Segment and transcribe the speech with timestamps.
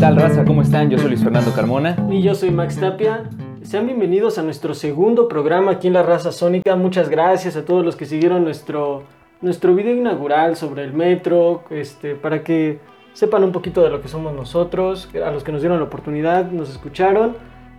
[0.00, 0.46] tal, raza?
[0.46, 0.88] ¿Cómo están?
[0.88, 1.94] Yo soy Luis Fernando Carmona.
[2.10, 3.28] Y yo soy Max Tapia.
[3.60, 6.74] Sean bienvenidos a nuestro segundo programa aquí en la Raza Sónica.
[6.74, 9.02] Muchas gracias a todos los que siguieron nuestro,
[9.42, 12.80] nuestro video inaugural sobre el metro, este, para que
[13.12, 16.50] sepan un poquito de lo que somos nosotros, a los que nos dieron la oportunidad,
[16.50, 17.36] nos escucharon,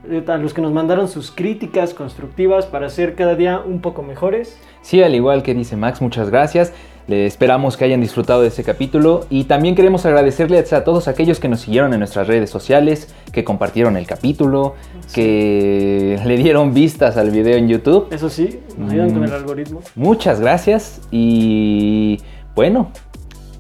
[0.07, 4.03] eh, a los que nos mandaron sus críticas constructivas para ser cada día un poco
[4.03, 4.61] mejores.
[4.81, 6.71] Sí, al igual que dice Max, muchas gracias.
[7.07, 11.39] Le esperamos que hayan disfrutado de este capítulo y también queremos agradecerles a todos aquellos
[11.39, 14.75] que nos siguieron en nuestras redes sociales, que compartieron el capítulo,
[15.13, 18.07] que le dieron vistas al video en YouTube.
[18.11, 19.33] Eso sí, nos ayudan con el Mm.
[19.33, 19.81] algoritmo.
[19.95, 22.19] Muchas gracias y
[22.55, 22.91] bueno,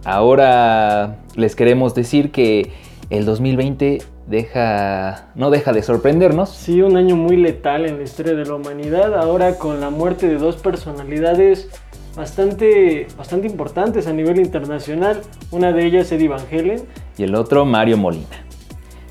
[0.05, 2.71] ahora les queremos decir que
[3.09, 6.49] el 2020 deja, no deja de sorprendernos.
[6.49, 10.27] Sí, un año muy letal en la historia de la humanidad, ahora con la muerte
[10.27, 11.69] de dos personalidades
[12.15, 15.21] bastante, bastante importantes a nivel internacional.
[15.51, 16.81] Una de ellas, Eddie Van Halen.
[17.17, 18.25] y el otro Mario Molina.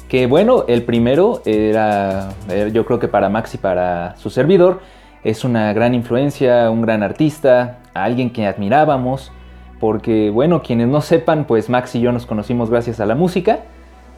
[0.08, 4.80] Que bueno, el primero era, eh, yo creo que para Max y para su servidor,
[5.22, 9.30] es una gran influencia, un gran artista, alguien que admirábamos,
[9.78, 13.60] porque bueno, quienes no sepan, pues Max y yo nos conocimos gracias a la música.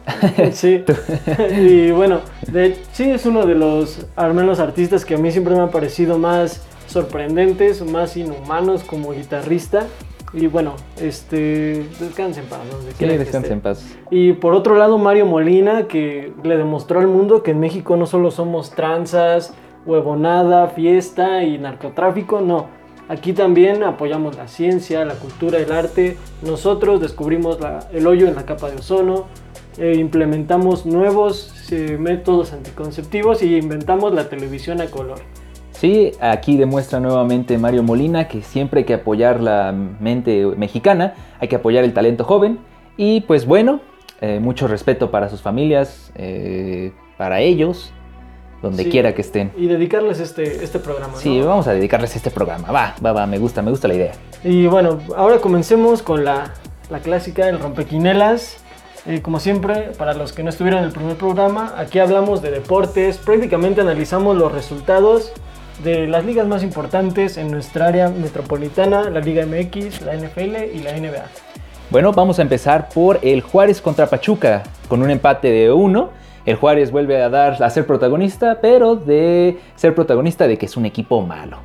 [0.51, 0.83] Sí.
[1.57, 2.19] y bueno,
[2.51, 5.71] de, sí es uno de los, al menos artistas que a mí siempre me han
[5.71, 9.87] parecido más sorprendentes, más inhumanos como guitarrista.
[10.31, 13.95] Y bueno, este, descansen para donde Que quiera que descanse en paz.
[14.09, 18.07] Y por otro lado, Mario Molina, que le demostró al mundo que en México no
[18.07, 19.53] solo somos tranzas,
[19.85, 22.67] huevonada, fiesta y narcotráfico, no.
[23.09, 26.17] Aquí también apoyamos la ciencia, la cultura, el arte.
[26.41, 29.25] Nosotros descubrimos la- el hoyo en la capa de ozono,
[29.77, 35.19] eh, implementamos nuevos eh, métodos anticonceptivos y inventamos la televisión a color.
[35.83, 41.49] Sí, aquí demuestra nuevamente Mario Molina que siempre hay que apoyar la mente mexicana, hay
[41.49, 42.59] que apoyar el talento joven
[42.95, 43.81] y pues bueno,
[44.21, 47.91] eh, mucho respeto para sus familias, eh, para ellos,
[48.61, 48.91] donde Sí.
[48.91, 49.51] quiera que estén.
[49.57, 51.17] Y dedicarles este, este programa.
[51.17, 51.47] Sí, ¿no?
[51.47, 52.71] vamos a dedicarles este programa.
[52.71, 54.11] Va, va, va, me gusta, me gusta la idea.
[54.45, 56.53] Y bueno, ahora comencemos con la,
[56.89, 58.55] la clásica, el rompequinelas.
[59.05, 62.51] Eh, como siempre, para los que no estuvieron en el primer programa, aquí hablamos de
[62.51, 65.33] deportes, prácticamente analizamos los resultados
[65.83, 70.79] de las ligas más importantes en nuestra área metropolitana, la Liga MX, la NFL y
[70.79, 71.25] la NBA.
[71.89, 76.09] Bueno, vamos a empezar por el Juárez contra Pachuca, con un empate de uno.
[76.45, 80.75] El Juárez vuelve a dar a ser protagonista, pero de ser protagonista de que es
[80.75, 81.57] un equipo malo.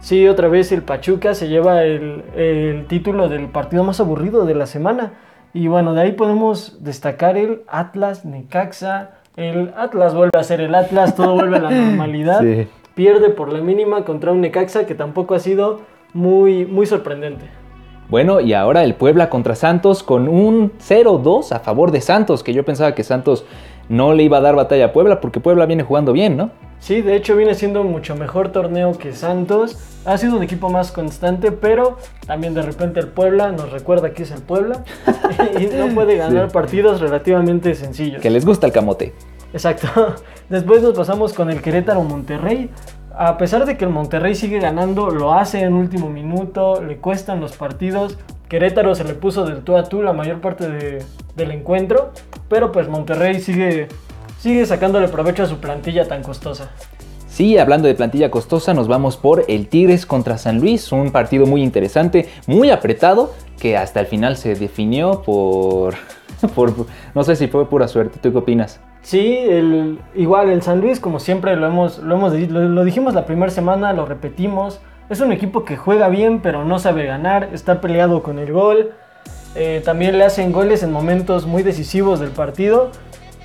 [0.00, 4.54] Sí, otra vez el Pachuca se lleva el, el título del partido más aburrido de
[4.54, 5.12] la semana.
[5.52, 9.10] Y bueno, de ahí podemos destacar el Atlas Necaxa.
[9.36, 12.40] El Atlas vuelve a ser el Atlas, todo vuelve a la normalidad.
[12.40, 12.68] Sí.
[12.98, 15.82] Pierde por la mínima contra un Necaxa que tampoco ha sido
[16.14, 17.44] muy, muy sorprendente.
[18.08, 22.52] Bueno, y ahora el Puebla contra Santos con un 0-2 a favor de Santos, que
[22.52, 23.44] yo pensaba que Santos
[23.88, 26.50] no le iba a dar batalla a Puebla porque Puebla viene jugando bien, ¿no?
[26.80, 29.78] Sí, de hecho viene siendo un mucho mejor torneo que Santos.
[30.04, 34.24] Ha sido un equipo más constante, pero también de repente el Puebla nos recuerda que
[34.24, 34.82] es el Puebla
[35.60, 36.52] y no puede ganar Sí.
[36.52, 38.20] partidos relativamente sencillos.
[38.20, 39.12] Que les gusta el camote.
[39.52, 39.88] Exacto.
[40.48, 42.70] Después nos pasamos con el Querétaro Monterrey.
[43.16, 47.40] A pesar de que el Monterrey sigue ganando, lo hace en último minuto, le cuestan
[47.40, 48.16] los partidos.
[48.48, 51.04] Querétaro se le puso del tú a tú la mayor parte de-
[51.34, 52.12] del encuentro,
[52.48, 53.88] pero pues Monterrey sigue,
[54.38, 56.70] sigue sacándole provecho a su plantilla tan costosa.
[57.26, 61.44] Sí, hablando de plantilla costosa, nos vamos por el Tigres contra San Luis, un partido
[61.46, 65.94] muy interesante, muy apretado, que hasta el final se definió por,
[66.54, 66.72] por
[67.14, 68.18] no sé si fue pura suerte.
[68.22, 68.80] ¿Tú qué opinas?
[69.08, 73.24] Sí, el, igual el San Luis, como siempre lo hemos, lo hemos lo dijimos la
[73.24, 74.80] primera semana, lo repetimos.
[75.08, 78.92] Es un equipo que juega bien, pero no sabe ganar, está peleado con el gol.
[79.54, 82.90] Eh, también le hacen goles en momentos muy decisivos del partido,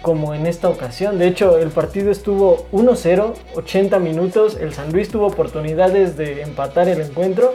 [0.02, 1.18] como en esta ocasión.
[1.18, 4.57] De hecho, el partido estuvo 1-0, 80 minutos.
[4.59, 7.53] El San Luis tuvo oportunidades de empatar el encuentro,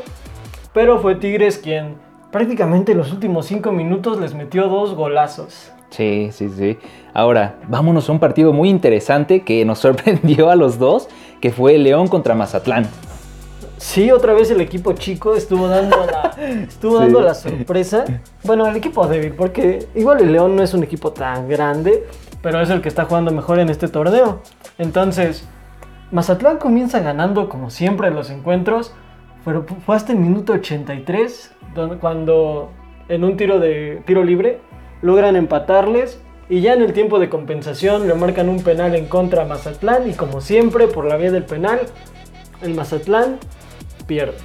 [0.72, 1.96] pero fue Tigres quien
[2.32, 5.72] prácticamente en los últimos 5 minutos les metió dos golazos.
[5.90, 6.78] Sí, sí, sí.
[7.14, 11.08] Ahora, vámonos a un partido muy interesante que nos sorprendió a los dos,
[11.40, 12.86] que fue León contra Mazatlán.
[13.78, 16.34] Sí, otra vez el equipo chico estuvo dando la,
[16.68, 17.04] estuvo Sí.
[17.04, 18.04] dando la sorpresa.
[18.42, 22.04] Bueno, el equipo débil, porque igual el León no es un equipo tan grande,
[22.42, 24.40] pero es el que está jugando mejor en este torneo.
[24.78, 25.46] Entonces,
[26.10, 28.92] Mazatlán comienza ganando como siempre en los encuentros,
[29.44, 32.70] pero fue hasta el minuto 83 donde- cuando
[33.08, 34.60] en un tiro de tiro libre
[35.02, 36.18] logran empatarles
[36.48, 40.08] y ya en el tiempo de compensación le marcan un penal en contra a Mazatlán
[40.08, 41.80] y como siempre por la vía del penal
[42.62, 43.38] el Mazatlán
[44.06, 44.36] pierde.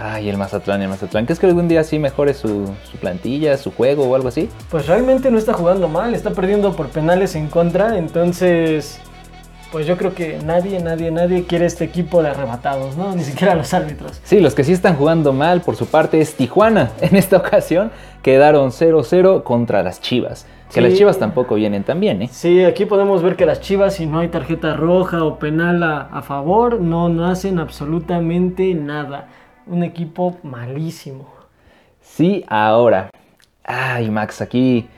[0.00, 1.24] Ay, el Mazatlán, el Mazatlán.
[1.26, 4.48] ¿Crees que algún día sí mejore su, su plantilla, su juego o algo así?
[4.70, 9.00] Pues realmente no está jugando mal, está perdiendo por penales en contra, entonces
[9.70, 13.14] pues yo creo que nadie, nadie, nadie quiere este equipo de arrebatados, ¿no?
[13.14, 14.20] Ni siquiera los árbitros.
[14.24, 16.90] Sí, los que sí están jugando mal por su parte es Tijuana.
[17.00, 17.90] En esta ocasión
[18.22, 20.46] quedaron 0-0 contra las Chivas.
[20.72, 20.94] Que las.
[20.94, 22.28] Chivas tampoco vienen tan bien, ¿eh?
[22.30, 26.00] Sí, aquí podemos ver que las Chivas, si no hay tarjeta roja o penal a,
[26.02, 29.28] a favor, no, no hacen absolutamente nada.
[29.66, 31.30] Un equipo malísimo.
[32.02, 33.10] Sí, ahora.
[33.64, 34.88] Ay, Max, aquí.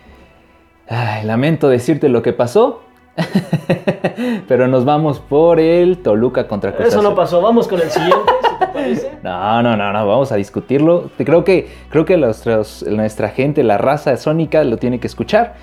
[0.89, 2.83] Ay, lamento decirte lo que pasó.
[4.49, 7.41] Pero nos vamos por el Toluca contra Cruz Eso no pasó.
[7.41, 9.19] Vamos con el siguiente, si te parece.
[9.23, 11.11] No, no, no, no, vamos a discutirlo.
[11.17, 15.55] Creo que, creo que nuestra gente, la raza sónica, lo tiene que escuchar.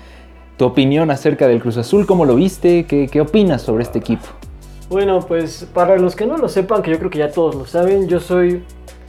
[0.56, 2.84] Tu opinión acerca del Cruz Azul, ¿cómo lo viste?
[2.86, 4.26] ¿Qué, qué opinas sobre este equipo?
[4.88, 7.66] Bueno, pues para los que no lo sepan, que yo creo que ya todos lo
[7.66, 8.64] saben, yo soy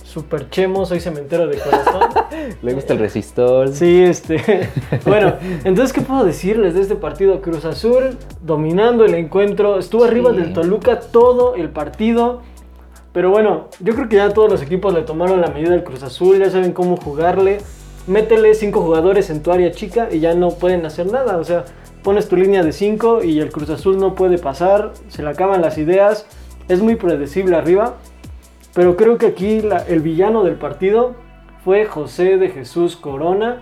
[0.09, 2.09] super chemo, soy cementero de corazón.
[2.61, 3.73] ¿Le gusta el resistol?
[3.73, 4.69] Sí, este.
[5.05, 7.41] Bueno, entonces, ¿qué puedo decirles de este partido?
[7.41, 10.09] Cruz Azul dominando el encuentro, estuvo Sí.
[10.09, 12.41] arriba del Toluca todo el partido.
[13.13, 16.03] Pero bueno, yo creo que ya todos los equipos le tomaron la medida del Cruz
[16.03, 17.59] Azul, ya saben cómo jugarle.
[18.07, 21.37] Métele cinco jugadores en tu área chica y ya no pueden hacer nada.
[21.37, 21.65] O sea,
[22.03, 25.61] pones tu línea de cinco y el Cruz Azul no puede pasar, se le acaban
[25.61, 26.25] las ideas.
[26.67, 27.95] Es muy predecible arriba.
[28.79, 31.15] Pero creo que aquí el villano del partido
[31.65, 33.61] fue José de Jesús Corona.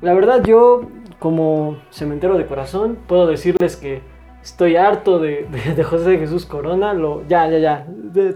[0.00, 0.80] La verdad yo,
[1.20, 4.02] como cementero de corazón, puedo decirles que
[4.42, 5.46] estoy harto de,
[5.88, 6.92] José de Jesús Corona.
[6.92, 7.86] Lo, ya, ya, ya.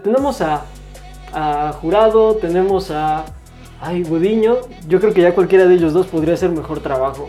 [0.01, 0.63] Tenemos a,
[1.33, 3.25] a Jurado, tenemos a...
[3.81, 4.55] Ay, Gudiño.
[4.87, 7.27] Yo creo que ya cualquiera de ellos dos podría hacer mejor trabajo.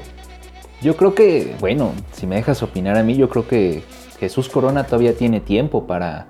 [0.83, 3.83] Yo creo que, bueno, si me dejas opinar a mí, yo creo que
[4.21, 6.29] Jesús Corona todavía tiene tiempo para...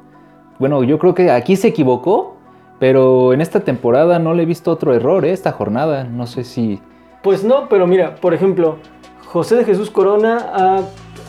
[0.59, 2.34] Bueno, yo creo que aquí se equivocó,
[2.79, 5.33] pero en esta temporada no le he visto otro error, ¿eh?
[5.33, 6.81] Esta jornada, no sé si...
[7.23, 8.77] Pues no, pero mira, por ejemplo,
[9.27, 10.81] José de Jesús Corona ha,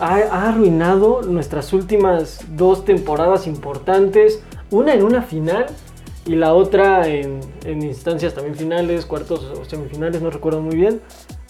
[0.01, 5.68] ha- arruinado nuestras últimas dos temporadas importantes, una en una final
[6.25, 11.00] y la otra en, en instancias también finales, cuartos o semifinales, no recuerdo muy bien.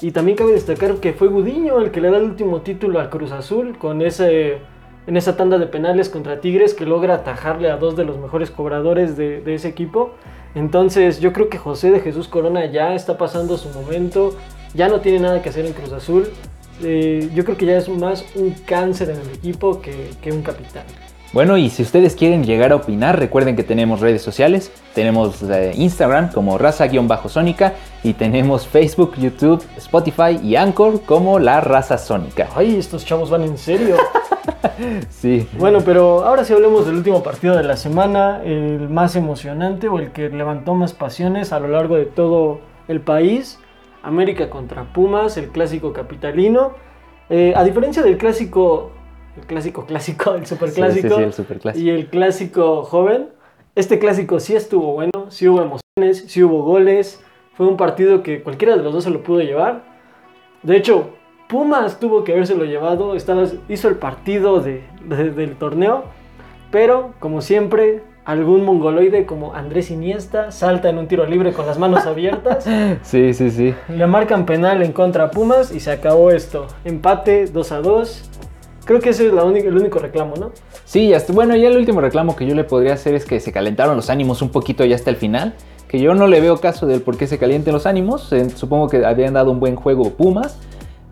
[0.01, 3.09] Y también cabe destacar que fue Gudiño el que le da el último título al
[3.09, 4.59] Cruz Azul con ese,
[5.07, 8.51] en esa tanda de penales contra Tigres que logra atajarle a dos de los mejores
[8.51, 10.11] cobradores de, ese equipo.
[10.55, 14.35] Entonces yo creo que José de Jesús Corona ya está pasando su momento,
[14.73, 16.27] ya no tiene nada que hacer en Cruz Azul.
[16.83, 20.85] Eh, yo creo que ya es más un cáncer en el equipo que un capitán.
[21.35, 24.71] Bueno, y si ustedes quieren llegar a opinar, recuerden que tenemos redes sociales.
[24.93, 27.73] Tenemos eh, Instagram como raza-sónica
[28.03, 32.47] y tenemos Facebook, YouTube, Spotify y Anchor como la raza sónica.
[32.55, 33.97] Ay, estos chavos van en serio.
[35.09, 35.47] Sí.
[35.57, 39.99] Bueno, pero ahora sí hablemos del último partido de la semana, el más emocionante o
[39.99, 43.59] el que levantó más pasiones a lo largo de todo el país.
[44.03, 46.73] América contra Pumas, el clásico capitalino.
[47.29, 48.91] Eh, a diferencia del clásico,
[49.37, 51.85] el clásico clásico, el superclásico Sí, sí, sí, el superclásico.
[51.85, 53.29] y el clásico joven,
[53.75, 57.21] este clásico sí estuvo bueno, sí hubo emociones, sí hubo goles.
[57.55, 59.83] Fue un partido que cualquiera de los dos se lo pudo llevar.
[60.63, 61.09] De hecho,
[61.47, 66.05] Pumas tuvo que habérselo llevado, estaba, hizo el partido de- de- del torneo,
[66.71, 71.77] pero como siempre, algún mongoloide como Andrés Iniesta salta en un tiro libre con las
[71.77, 72.65] manos abiertas,
[73.03, 73.75] Sí, sí, sí.
[73.89, 76.65] le marcan penal en contra a Pumas y se acabó esto.
[76.83, 78.29] Empate 2 a 2.
[78.85, 80.51] Creo que ese es la única- el único reclamo, ¿no?
[80.85, 83.51] Sí, hasta, bueno, ya el último reclamo que yo le podría hacer es que se
[83.51, 85.55] calentaron los ánimos un poquito ya hasta el final.
[85.87, 88.31] Que yo no le veo caso del por qué se calienten los ánimos.
[88.33, 90.57] eh, supongo que habían dado un buen juego Pumas.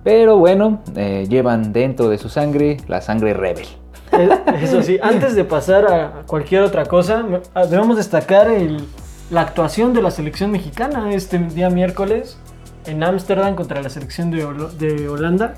[0.03, 3.65] Pero bueno, eh, llevan dentro de su sangre la sangre rebel.
[4.61, 7.25] Eso sí, antes de pasar a cualquier otra cosa,
[7.55, 8.85] ah, debemos destacar el-
[9.31, 12.37] la actuación de la selección mexicana este día miércoles
[12.85, 14.45] en Ámsterdam contra la selección de,
[14.77, 15.55] de Holanda.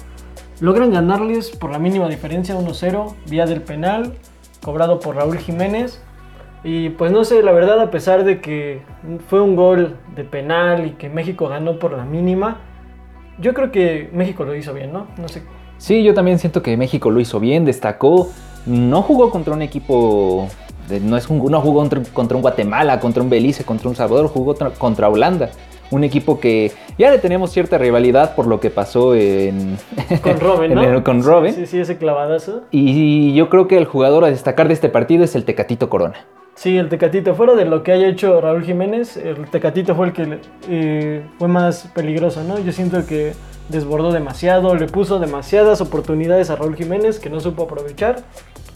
[0.60, 4.14] Logran ganarles por la mínima diferencia 1-0, vía del penal,
[4.64, 6.02] cobrado por Raúl Jiménez.
[6.64, 8.82] Y pues no sé, la verdad, a pesar de que
[9.30, 12.58] fue un gol de penal y que México ganó por la mínima,
[13.40, 15.08] yo creo que México lo hizo bien, ¿no?
[15.18, 15.44] No sé.
[15.78, 18.30] Sí, yo también siento que México lo hizo bien, destacó.
[18.66, 20.48] No jugó contra un equipo.
[20.90, 23.96] de- no, es un- no jugó contra, contra un Guatemala, contra un Belice, contra un
[23.96, 25.50] Salvador, jugó tra- contra Holanda.
[25.92, 29.77] Un equipo que ya le tenemos cierta rivalidad por lo que pasó en.
[30.22, 31.04] Con Robin, en ¿no?
[31.04, 31.54] con Sí, Robin.
[31.54, 32.63] Sí, sí, ese clavadazo.
[32.72, 36.25] Y yo creo que el jugador a destacar de este partido es el Tecatito Corona.
[36.56, 37.36] Sí, el Tecatito.
[37.36, 40.39] Fuera de lo que haya hecho Raúl Jiménez, el Tecatito fue el que
[40.70, 42.58] eh, fue más peligroso, ¿no?
[42.60, 43.34] Yo siento que
[43.70, 48.24] desbordó demasiado, le puso demasiadas oportunidades a Raúl Jiménez que no supo aprovechar.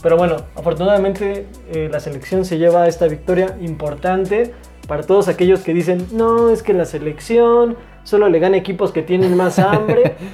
[0.01, 4.53] Pero bueno, afortunadamente eh, la selección se lleva esta victoria importante
[4.89, 9.01] para todos aquellos que dicen, no, es que la selección solo le gana equipos que
[9.03, 10.15] tienen más hambre.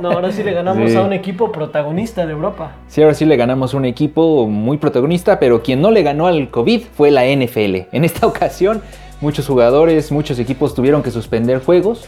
[0.00, 0.96] No, ahora sí le ganamos Sí.
[0.96, 2.76] a un equipo protagonista de Europa.
[2.86, 6.50] Sí, ahora sí le ganamos un equipo muy protagonista, pero quien no le ganó al
[6.50, 7.88] COVID fue la NFL.
[7.90, 8.80] En esta ocasión,
[9.20, 12.06] muchos jugadores, muchos equipos tuvieron que suspender juegos.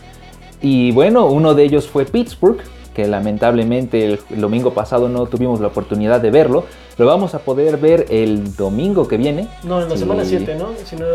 [0.62, 2.58] Y bueno, uno de ellos fue Pittsburgh,
[2.94, 6.66] que lamentablemente el, domingo pasado no tuvimos la oportunidad de verlo.
[6.96, 9.48] Lo vamos a poder ver el domingo que viene.
[9.64, 10.02] No, en la Sí.
[10.02, 10.68] semana 7, ¿no?
[10.84, 11.06] Si no,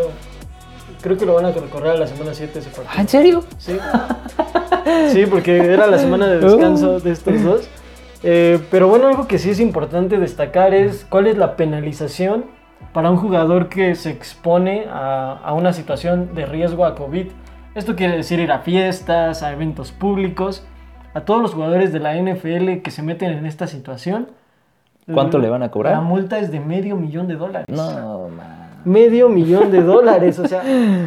[1.06, 3.00] creo que lo van a recorrer a la semana 7 ese Ah, partido.
[3.00, 3.44] ¿En serio?
[3.58, 3.78] Sí.
[5.12, 7.68] Sí, porque era la semana de descanso de estos dos.
[8.24, 12.46] Eh, pero bueno, algo que sí es importante destacar es cuál es la penalización
[12.92, 17.26] para un jugador que se expone a, a una situación de riesgo a COVID.
[17.76, 20.66] Esto quiere decir ir a fiestas, a eventos públicos,
[21.14, 24.28] a todos los jugadores de la NFL que se meten en esta situación.
[25.12, 25.92] ¿Cuánto le van a cobrar?
[25.92, 28.65] La multa es de medio millón de dólares No, man.
[28.86, 30.38] Medio millón de dólares.
[30.38, 30.62] O sea,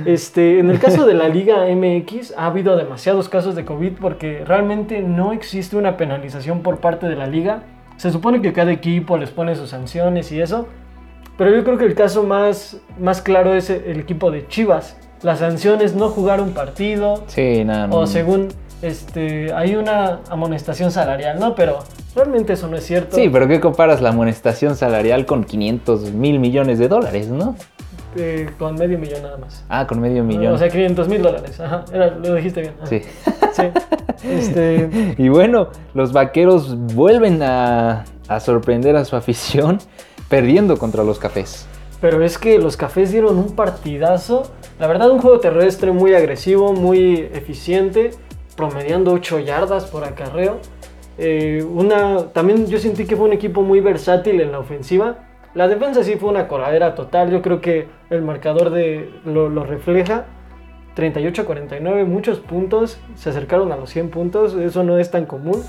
[0.05, 4.43] este, en el caso de la Liga MX ha habido demasiados casos de COVID porque
[4.45, 7.63] realmente no existe una penalización por parte de la liga.
[7.97, 10.67] Se supone que cada equipo les pone sus sanciones y eso.
[11.37, 14.97] Pero yo creo que el caso más, más claro es el equipo de Chivas.
[15.21, 17.87] La sanción es no jugar un partido Sí, nada.
[17.87, 17.95] no.
[17.97, 18.49] o según
[18.81, 21.55] este, hay una amonestación salarial, ¿no?
[21.55, 21.79] Pero
[22.15, 23.15] realmente eso no es cierto.
[23.15, 27.55] Sí, pero ¿qué comparas la amonestación salarial con 500 mil millones de dólares, no?
[28.15, 29.63] Eh, con medio millón nada más.
[29.69, 30.53] Ah, con medio millón.
[30.53, 31.59] O sea, 500 mil dólares.
[31.59, 32.73] Ajá, era- lo dijiste bien.
[32.79, 32.87] Ajá.
[32.89, 33.01] sí.
[33.53, 33.63] Sí.
[34.27, 39.77] Este, Y bueno, los vaqueros vuelven a, a sorprender a su afición
[40.27, 41.67] perdiendo contra los cafés.
[42.01, 44.51] pero es que los cafés dieron un partidazo.
[44.79, 48.11] La verdad, un juego terrestre muy agresivo, muy eficiente,
[48.59, 50.59] promediando 8 yardas por acarreo.
[51.17, 55.19] Eh, una, también yo sentí que fue un equipo muy versátil en la ofensiva.
[55.53, 57.31] La defensa sí fue una coladera total.
[57.31, 60.25] Yo creo que el marcador de, lo, refleja.
[60.95, 62.99] 38 a 49, muchos puntos.
[63.15, 64.55] Se acercaron a los 100 puntos.
[64.55, 65.63] Eso no es tan común.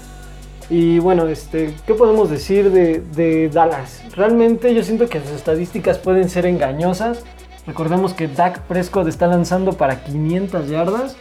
[0.68, 4.02] Y bueno, este, ¿qué podemos decir de, de Dallas?
[4.16, 7.24] Realmente yo siento que sus estadísticas pueden ser engañosas.
[7.68, 11.16] Recordemos que Dak Prescott está lanzando para 500 yardas.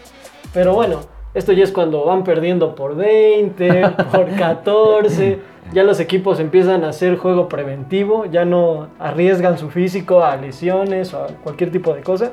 [0.52, 1.02] Pero bueno,
[1.34, 5.40] esto ya es cuando van perdiendo por 20, por 14.
[5.74, 8.26] Ya los equipos empiezan a hacer juego preventivo.
[8.26, 12.32] Ya no arriesgan su físico a lesiones o a cualquier tipo de cosa.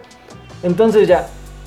[0.62, 1.26] Entonces ya,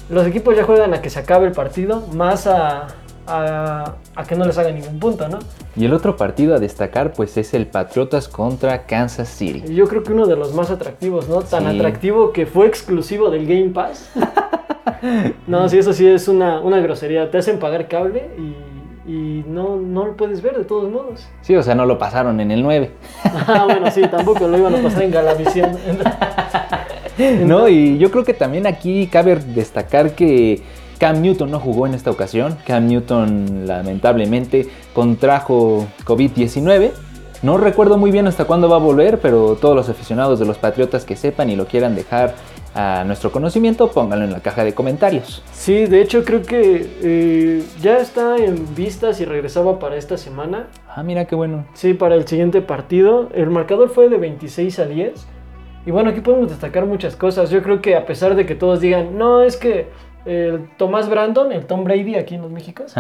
[0.09, 2.87] los equipos ya juegan a que se acabe el partido, más a,
[3.29, 5.39] a, a que no les haga ningún punto, ¿no?
[5.75, 9.63] Y el otro partido a destacar pues es el Patriotas contra Kansas City.
[9.73, 11.41] Yo creo que uno de los más atractivos, ¿no?
[11.41, 11.75] Tan Sí.
[11.77, 14.09] atractivo que fue exclusivo del Game Pass.
[15.47, 17.29] no, sí, eso sí es una, una grosería.
[17.31, 21.27] Te hacen pagar cable y, y no, no lo puedes ver de todos modos.
[21.41, 22.91] Sí, o sea, no lo pasaron en el 9.
[23.47, 25.71] Ah, bueno, sí, tampoco lo iban a pasar en Galavisión.
[27.45, 30.61] No, y yo creo que también aquí cabe destacar que
[30.99, 32.57] Cam Newton no jugó en esta ocasión.
[32.67, 36.91] Cam Newton lamentablemente contrajo COVID-19.
[37.41, 40.57] No recuerdo muy bien hasta cuándo va a volver, pero todos los aficionados de los
[40.57, 42.35] Patriotas que sepan y lo quieran dejar
[42.75, 45.41] a nuestro conocimiento, pónganlo en la caja de comentarios.
[45.53, 50.67] Sí, de hecho creo que eh, ya está en vistas y regresaba para esta semana.
[50.87, 51.65] Ah, mira qué bueno.
[51.73, 53.29] Sí, para el siguiente partido.
[53.33, 55.25] El marcador fue de 26 a 10.
[55.85, 57.49] Y bueno, aquí podemos destacar muchas cosas.
[57.49, 59.87] Yo creo que a pesar de que todos digan, no, es que
[60.25, 62.95] el Tomás Brandon, el Tom Brady aquí en los Méxicos,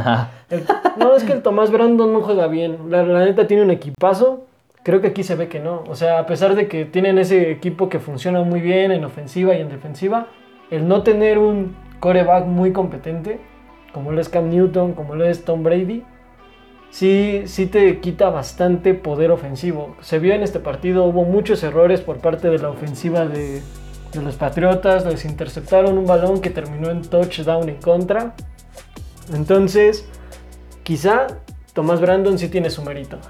[0.49, 0.63] el-
[0.97, 2.89] no, es que el Tomás Brandon no juega bien.
[2.89, 4.45] La, la neta tiene un equipazo.
[4.83, 5.83] Creo que aquí se ve que no.
[5.89, 9.53] O sea, a pesar de que tienen ese equipo que funciona muy bien en ofensiva
[9.55, 10.27] y en defensiva,
[10.71, 13.39] el no tener un coreback muy competente,
[13.93, 16.03] como lo es Cam Newton, como lo es Tom Brady,
[16.91, 19.95] sí, sí te quita bastante poder ofensivo.
[20.01, 23.61] Se vio en este partido, hubo muchos errores por parte de la ofensiva de,
[24.11, 28.33] de los Patriotas, les interceptaron un balón que terminó en touchdown en contra.
[29.33, 30.07] Entonces,
[30.83, 31.27] quizá
[31.73, 33.17] Tomás Brandon sí tiene su mérito.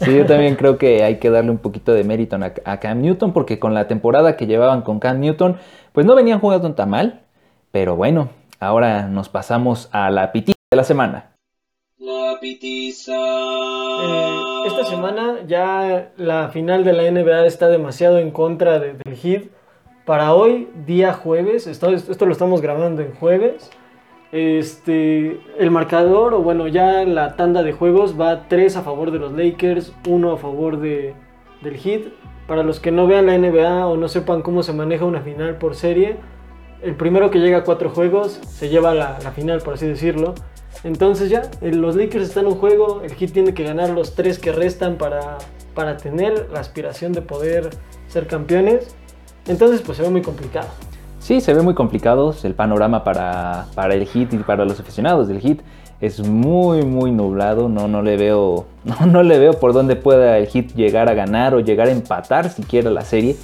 [0.00, 3.32] Sí, yo también creo que hay que darle un poquito de mérito a, Cam Newton
[3.32, 5.56] porque con la temporada que llevaban con Cam Newton,
[5.92, 7.20] pues no venían jugando tan mal.
[7.70, 11.29] Pero bueno, ahora nos pasamos a la pitita de la semana.
[12.00, 13.12] La pitiza.
[13.14, 19.16] Eh, esta semana ya la final de la NBA está demasiado en contra de- del
[19.16, 19.44] Heat.
[20.06, 23.70] Para hoy, día jueves, esto, lo estamos grabando en jueves.
[24.32, 29.18] Este, el marcador, o bueno, ya la tanda de juegos va 3 a favor de
[29.18, 31.14] los Lakers, 1 a favor de,
[31.60, 32.04] del Heat.
[32.46, 35.56] Para los que no vean la NBA o no sepan cómo se maneja una final
[35.58, 36.16] por serie,
[36.82, 40.34] el primero que llega a 4 juegos se lleva la final, por así decirlo.
[40.82, 44.38] Entonces ya, los Lakers están en un juego, el Heat tiene que ganar los 3
[44.38, 45.38] que restan para,
[45.74, 47.70] para tener la aspiración de poder
[48.08, 48.94] ser campeones.
[49.46, 50.68] Entonces pues se ve muy complicado.
[51.18, 55.28] Sí, se ve muy complicado el panorama para, para el hit y para los aficionados
[55.28, 55.60] del hit.
[56.00, 57.68] Es muy, muy nublado.
[57.68, 61.14] No, no, le veo, no, no le veo por dónde pueda el hit llegar a
[61.14, 63.36] ganar o llegar a empatar siquiera la serie.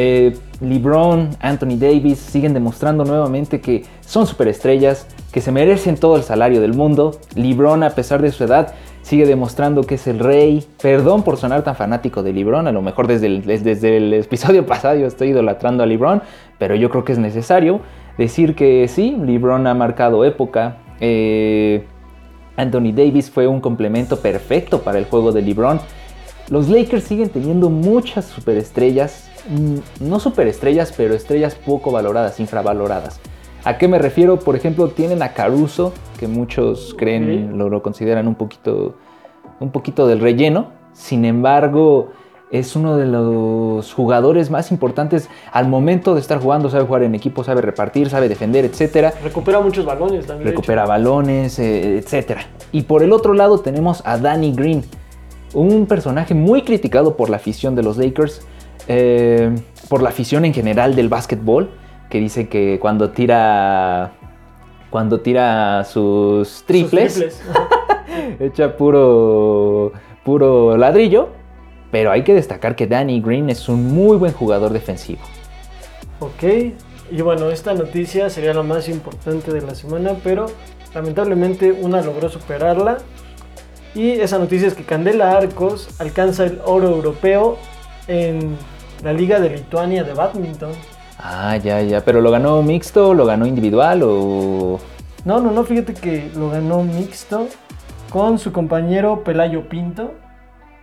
[0.00, 6.22] Eh, LeBron, Anthony Davis siguen demostrando nuevamente que son superestrellas, que se merecen todo el
[6.22, 7.18] salario del mundo.
[7.34, 10.64] LeBron, a pesar de su edad, sigue demostrando que es el rey.
[10.80, 15.08] Perdón por sonar tan fanático de LeBron, a lo mejor desde el, episodio pasado yo
[15.08, 16.22] estoy idolatrando a LeBron,
[16.58, 17.80] pero yo creo que es necesario
[18.18, 20.76] decir que sí, LeBron ha marcado época.
[21.00, 21.84] Eh,
[22.56, 25.80] Anthony Davis fue un complemento perfecto para el juego de LeBron.
[26.50, 29.27] Los Lakers siguen teniendo muchas superestrellas,
[30.00, 33.20] no superestrellas, pero estrellas poco valoradas, infravaloradas.
[33.64, 34.38] ¿A qué me refiero?
[34.38, 38.94] Por ejemplo, tienen a Caruso, que muchos creen, lo, lo, consideran un poquito,
[39.60, 40.68] un poquito del relleno.
[40.92, 42.10] Sin embargo,
[42.50, 46.70] es uno de los jugadores más importantes al momento de estar jugando.
[46.70, 49.12] Sabe jugar en equipo, sabe repartir, sabe defender, etc.
[49.22, 50.48] Recupera muchos balones también.
[50.50, 52.38] Recupera balones, eh, etc.
[52.72, 54.84] Y por el otro lado tenemos a Danny Green,
[55.52, 58.42] un personaje muy criticado por la afición de los Lakers,
[58.88, 59.54] eh,
[59.88, 61.70] por la afición en general del básquetbol,
[62.10, 64.12] que dice que cuando tira,
[64.90, 67.42] cuando tira sus triples, Sus triples.
[68.40, 69.92] echa puro,
[70.24, 71.28] puro ladrillo.
[71.90, 75.22] Pero hay que destacar que Danny Green es un muy buen jugador defensivo.
[76.20, 76.42] Ok,
[77.10, 80.46] y bueno, esta noticia sería la más importante de la semana, pero
[80.94, 82.98] lamentablemente una logró superarla.
[83.94, 87.56] Y esa noticia es que Candela Arcos alcanza el oro europeo
[88.06, 88.56] en
[89.02, 90.72] la Liga de Lituania de Badminton.
[91.18, 92.00] Ah, ya, ya.
[92.04, 94.78] ¿Pero lo ganó mixto, lo ganó individual o...?
[95.24, 97.48] No, no, no, fíjate que lo ganó mixto
[98.10, 100.14] con su compañero Pelayo Pinto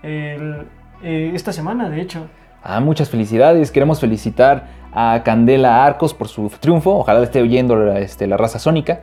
[0.04, 0.68] el-
[1.04, 2.28] eh, esta semana, de hecho.
[2.64, 3.72] Ah, muchas felicidades.
[3.72, 6.98] Queremos felicitar a Candela Arcos por su triunfo.
[6.98, 9.02] Ojalá le esté oyendo la, este, la raza sónica.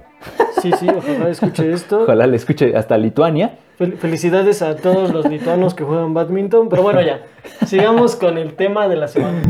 [0.61, 2.03] Sí, sí, ojalá escuche esto.
[2.03, 3.59] Ojalá le escuche hasta Lituania.
[3.83, 6.69] Fel- Felicidades a todos los lituanos que juegan badminton.
[6.69, 7.23] Pero bueno, ya,
[7.67, 9.43] sigamos con el tema de la semana.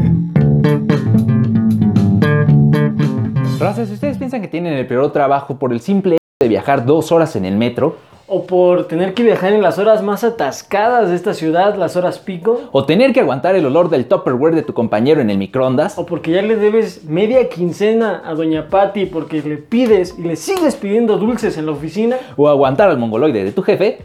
[3.61, 6.85] Raza, si ustedes piensan que tienen el peor trabajo por el simple hecho de viajar
[6.87, 11.11] dos horas en el metro, O por tener que viajar en las horas más atascadas
[11.11, 12.63] de esta ciudad, las horas pico.
[12.73, 16.07] o tener que aguantar el olor del Tupperware de tu compañero en el microondas, O
[16.07, 20.75] porque ya le debes media quincena a Doña Patty porque le pides y le sigues
[20.77, 22.17] pidiendo dulces en la oficina.
[22.37, 23.99] o aguantar al mongoloide de tu jefe,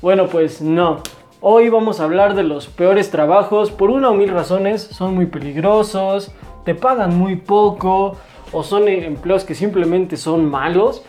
[0.00, 1.02] Bueno, pues no.
[1.40, 4.80] Hoy vamos a hablar de los peores trabajos por una o mil razones.
[4.80, 6.30] Son muy peligrosos,
[6.64, 8.16] te pagan muy poco
[8.52, 11.02] o son empleos que simplemente son malos.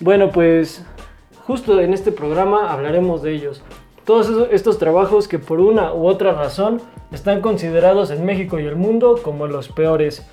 [0.00, 0.86] Bueno, pues
[1.46, 3.62] justo en este programa hablaremos de ellos.
[4.06, 6.80] Todos estos trabajos que por una u otra razón
[7.12, 10.26] están considerados en México y el mundo como los peores.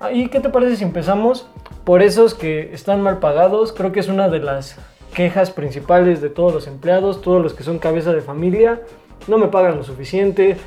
[0.00, 1.46] Ah, ¿Y qué te parece si empezamos
[1.84, 3.72] por esos que están mal pagados?
[3.72, 4.76] Creo que es una de las
[5.14, 8.82] quejas principales de todos los empleados, todos los que son cabeza de familia.
[9.26, 10.58] No me pagan lo suficiente,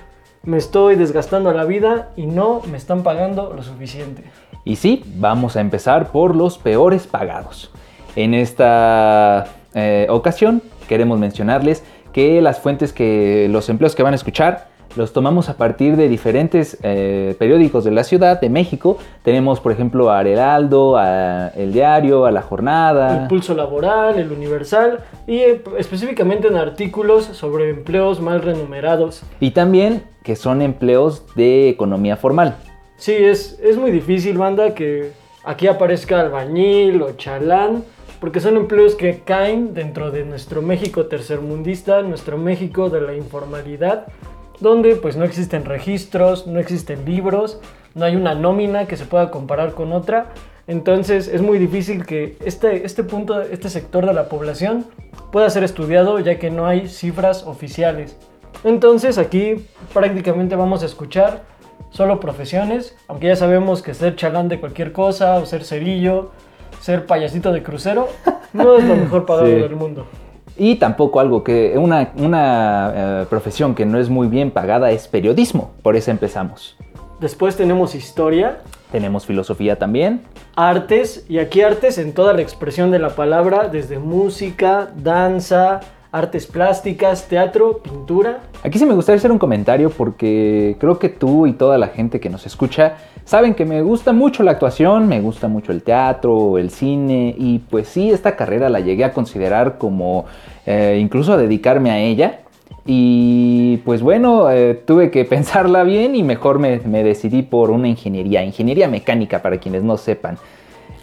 [0.44, 4.24] me estoy desgastando la vida y no me están pagando lo suficiente.
[4.64, 7.72] Y sí, vamos a empezar por los peores pagados.
[8.16, 11.84] En esta eh, ocasión queremos mencionarles
[12.14, 16.10] que las fuentes que los empleos que van a escuchar los tomamos a partir de
[16.10, 18.98] diferentes eh, periódicos de la ciudad de México.
[19.24, 23.22] Tenemos, por ejemplo, a Heraldo, a El Diario, a La Jornada.
[23.22, 29.22] El pulso laboral, el universal y eh, específicamente en artículos sobre empleos mal remunerados.
[29.40, 32.56] Y también que son empleos de economía formal.
[32.98, 35.12] Sí, es, es muy difícil, banda, que
[35.44, 37.84] aquí aparezca albañil o chalán,
[38.20, 44.08] porque son empleos que caen dentro de nuestro México tercermundista, nuestro México de la informalidad,
[44.60, 47.60] donde pues no existen registros, no existen libros,
[47.96, 50.28] no hay una nómina que se pueda comparar con otra.
[50.68, 54.86] Entonces es muy difícil que este, este punto, este sector de la población
[55.32, 58.18] pueda ser estudiado ya que no hay cifras oficiales.
[58.64, 61.44] Entonces aquí prácticamente vamos a escuchar
[61.92, 66.32] solo profesiones, aunque ya sabemos que ser chalán de cualquier cosa o ser cerillo,
[66.82, 68.10] ser payasito de crucero,
[68.54, 69.54] no es lo mejor pagado Sí.
[69.54, 70.06] del mundo.
[70.58, 75.08] Y tampoco algo que, una, una eh, profesión que no es muy bien pagada es
[75.08, 75.72] periodismo.
[75.84, 76.78] Por eso empezamos.
[77.20, 78.60] Después tenemos historia,
[78.92, 80.22] Tenemos filosofía también.
[80.56, 86.48] artes, y aquí artes en toda la expresión de la palabra, desde música, danza, artes
[86.48, 88.40] plásticas, teatro, pintura.
[88.64, 92.20] Aquí sí me gustaría hacer un comentario porque creo que tú y toda la gente
[92.20, 96.58] que nos escucha saben que me gusta mucho la actuación, me gusta mucho el teatro,
[96.58, 100.26] el cine y pues sí, esta carrera la llegué a considerar como
[100.66, 102.40] eh, incluso a dedicarme a ella.
[102.86, 107.90] Y pues bueno, eh, tuve que pensarla bien y mejor me, me decidí por una
[107.90, 110.38] ingeniería, ingeniería mecánica para quienes no sepan.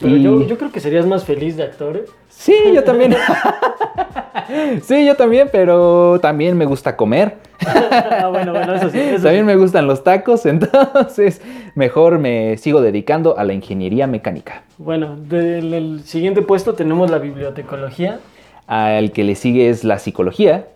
[0.00, 1.96] Pero Y- yo, yo creo que serías más feliz de actor.
[1.96, 2.04] ¿eh?
[2.28, 3.14] Sí, yo también.
[4.82, 7.36] sí, yo también, pero también me gusta comer.
[7.66, 8.98] ah, bueno, bueno, eso sí.
[8.98, 9.46] Eso También sí.
[9.46, 11.40] me gustan los tacos, entonces
[11.74, 14.64] mejor me sigo dedicando a la ingeniería mecánica.
[14.78, 18.20] Bueno, del el siguiente puesto tenemos la bibliotecología.
[18.66, 20.66] Al que le sigue es la psicología.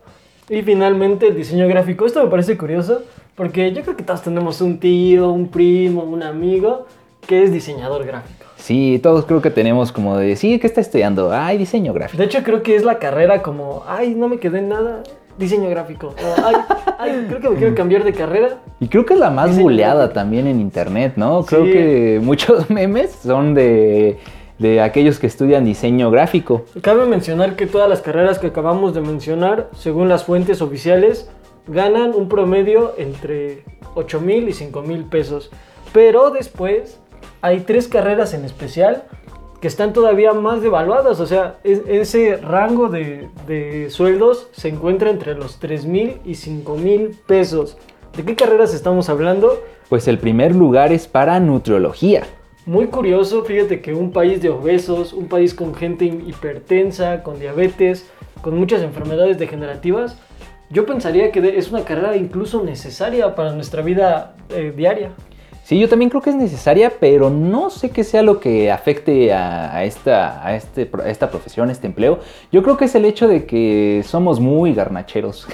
[0.51, 2.07] Y finalmente el diseño gráfico.
[2.07, 3.03] Esto me parece curioso
[3.35, 6.87] porque yo creo que todos tenemos un tío, un primo, un amigo
[7.27, 8.45] que es diseñador gráfico.
[8.59, 11.33] Sí, todos creo que tenemos como de, sí, ¿qué está estudiando?
[11.33, 12.19] Ay, diseño gráfico.
[12.19, 15.03] De hecho, creo que es la carrera como, ay, no me quedé en nada,
[15.39, 16.09] diseño gráfico.
[16.09, 16.57] O, ay,
[16.99, 18.59] ay, creo que me quiero cambiar de carrera.
[18.81, 20.15] Y creo que es la más Diseño buleada gráfico.
[20.15, 21.45] también en internet, ¿no?
[21.45, 21.73] Creo Sí.
[21.73, 24.19] que muchos memes son de,
[24.59, 26.65] de aquellos que estudian diseño gráfico.
[26.83, 31.31] Cabe mencionar que todas las carreras que acabamos de mencionar, según las fuentes oficiales,
[31.69, 33.63] ganan un promedio entre
[33.95, 35.51] 8 mil y 5 mil pesos.
[35.93, 36.99] Pero después
[37.43, 39.05] hay tres carreras en especial
[39.61, 41.19] que están todavía más devaluadas.
[41.21, 46.35] O sea, es- ese rango de, de sueldos se encuentra entre los 3 mil y
[46.37, 47.77] 5 mil pesos.
[48.17, 49.63] ¿De qué carreras estamos hablando?
[49.89, 52.23] Pues el primer lugar es para nutriología.
[52.67, 58.07] Muy curioso, fíjate que un país de obesos, un país con gente hipertensa, con diabetes,
[58.43, 60.17] con muchas enfermedades degenerativas,
[60.71, 65.13] yo pensaría que es una carrera incluso necesaria para nuestra vida eh, diaria.
[65.69, 69.35] Sí, yo también creo que es necesaria, pero no sé qué sea lo que afecte
[69.35, 72.21] a, esta, a, este, a esta profesión, a este empleo.
[72.51, 75.47] Yo creo que es el hecho de que somos muy garnacheros.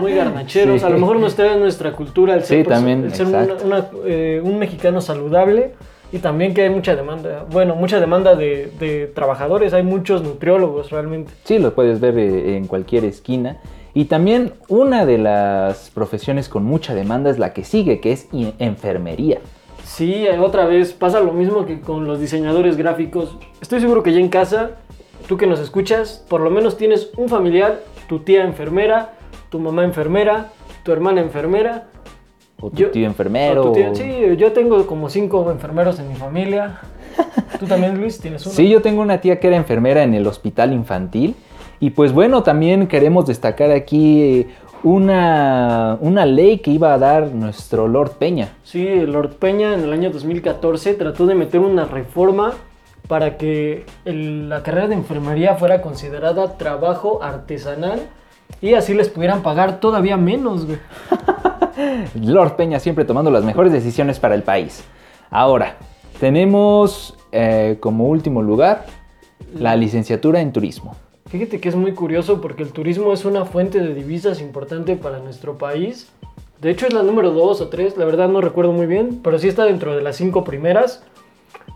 [0.00, 0.86] Muy garnacheros, Sí.
[0.86, 3.86] a lo mejor nos trae nuestra cultura el ser, Sí, también, el ser una- una,
[4.06, 5.72] eh, un mexicano saludable
[6.10, 10.88] y también que hay mucha demanda, bueno, mucha demanda de, de trabajadores, hay muchos nutriólogos
[10.90, 11.32] realmente.
[11.44, 13.58] Sí, lo puedes ver eh, en cualquier esquina.
[13.94, 18.28] Y también una de las profesiones con mucha demanda es la que sigue, que es
[18.58, 19.40] enfermería.
[19.84, 23.36] Sí, otra vez pasa lo mismo que con los diseñadores gráficos.
[23.60, 24.72] Estoy seguro que ya en casa,
[25.26, 29.14] tú que nos escuchas, por lo menos tienes un familiar, tu tía enfermera,
[29.50, 30.48] tu mamá enfermera,
[30.84, 31.88] tu hermana enfermera.
[32.60, 33.62] O tu Yo- tío enfermero.
[33.64, 36.78] tu tía- sí, yo tengo como cinco enfermeros en mi familia.
[37.58, 38.54] ¿Tú también, Luis, tienes uno?
[38.54, 41.34] Sí, yo tengo una tía que era enfermera en el hospital infantil.
[41.80, 44.46] Y pues bueno, también queremos destacar aquí eh,
[44.82, 48.50] una, una ley que iba a dar nuestro Lord Peña.
[48.64, 52.52] Sí, Lord Peña en el año 2014 trató de meter una reforma
[53.08, 58.00] para que el- la carrera de enfermería fuera considerada trabajo artesanal
[58.60, 60.78] y así les pudieran pagar todavía menos, güey.
[62.22, 64.84] Lord Peña siempre tomando las mejores decisiones para el país.
[65.30, 65.76] Ahora,
[66.20, 68.84] tenemos eh, como último lugar
[69.54, 70.94] la licenciatura en turismo.
[71.30, 75.20] Fíjate que es muy curioso porque el turismo es una fuente de divisas importante para
[75.20, 76.10] nuestro país.
[76.60, 79.38] De hecho es la número 2 o 3, la verdad no recuerdo muy bien, pero
[79.38, 81.04] sí está dentro de las cinco primeras.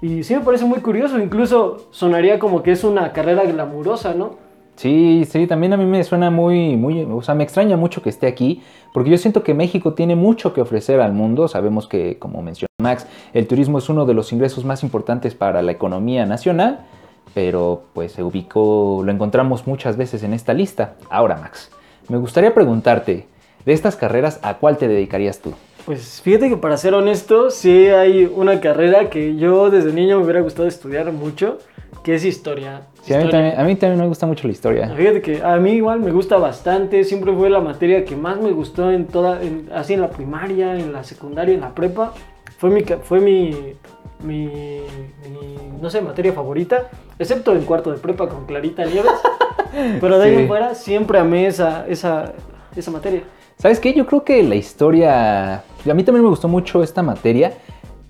[0.03, 4.43] Y sí me parece muy curioso, incluso sonaría como que es una carrera glamurosa, ¿no?
[4.75, 8.11] Sí, sí, también a mí me suena muy, muy, o sea, me extraña mucho que
[8.11, 8.61] esté aquí,
[8.93, 11.47] porque yo siento que México tiene mucho que ofrecer al mundo.
[11.47, 15.63] Sabemos que, como mencionó Max, el turismo es uno de los ingresos más importantes para
[15.63, 16.87] la economía nacional,
[17.33, 20.95] pero pues se ubicó, lo encontramos muchas veces en esta lista.
[21.11, 21.71] Ahora, Max,
[22.09, 23.27] me gustaría preguntarte,
[23.65, 25.53] de estas carreras, ¿a cuál te dedicarías tú?
[25.87, 30.25] Pues fíjate que para ser honesto, sí hay una carrera que yo desde niño me
[30.25, 31.59] hubiera gustado estudiar mucho,
[32.03, 32.83] que es historia.
[33.03, 34.95] Sí, a, mí también, a mí también me gusta mucho la historia.
[34.97, 38.51] Fíjate que a mí igual me gusta bastante, siempre fue la materia que más me
[38.53, 42.15] gustó en toda, en- así en la primaria, en la secundaria, en la prepa.
[42.59, 43.75] Fue mi, fue mi,
[44.23, 49.13] mi, mi, no sé, materia favorita, excepto en cuarto de prepa con Clarita Nieves.
[50.01, 50.43] Pero de ahí Sí.
[50.43, 52.33] en fuera siempre amé esa, esa,
[52.77, 53.23] esa materia.
[53.59, 53.93] ¿Sabes qué?
[53.93, 55.55] Yo creo que la historia...
[55.57, 57.53] A mí también me gustó mucho esta materia,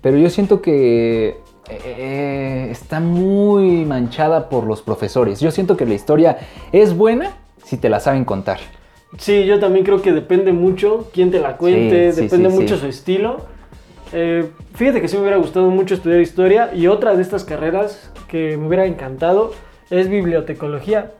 [0.01, 1.37] pero yo siento que
[1.69, 5.39] eh, está muy manchada por los profesores.
[5.39, 6.37] Yo siento que la historia
[6.71, 7.31] es buena
[7.63, 8.59] si te la saben contar.
[9.17, 12.55] Sí, yo también creo que depende mucho quién te la cuente, Sí, sí, depende sí,
[12.55, 13.45] mucho su estilo.
[14.13, 18.11] Eh, fíjate que sí me hubiera gustado mucho estudiar historia y otra de estas carreras
[18.27, 19.53] que me hubiera encantado
[19.89, 21.11] es bibliotecología.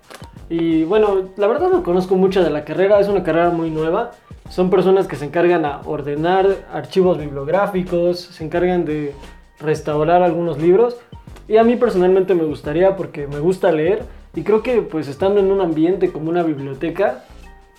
[0.49, 4.11] Y bueno, la verdad no conozco mucho de la carrera, es una carrera muy nueva.
[4.49, 9.13] Son personas que se encargan a ordenar archivos bibliográficos, se encargan de
[9.59, 10.97] restaurar algunos libros.
[11.47, 14.03] Y a mí personalmente me gustaría porque me gusta leer
[14.35, 17.23] y creo que pues estando en un ambiente como una biblioteca,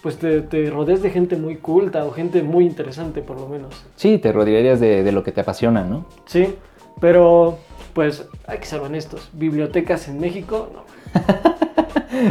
[0.02, 3.84] pues te, te rodeas de gente muy culta o gente muy interesante por lo menos.
[3.96, 6.06] Sí, te rodearías de, de lo que te apasiona, ¿no?
[6.26, 6.54] Sí,
[7.00, 7.58] pero
[7.92, 10.84] pues hay que ser honestos, bibliotecas en México, no.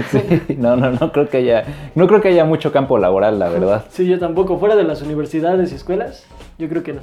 [0.09, 3.49] Sí, no, no, no creo que haya, no creo que haya mucho campo laboral, la
[3.49, 3.85] verdad.
[3.89, 4.57] Sí, yo tampoco.
[4.57, 6.25] Fuera de las universidades y escuelas,
[6.57, 7.01] yo creo que no.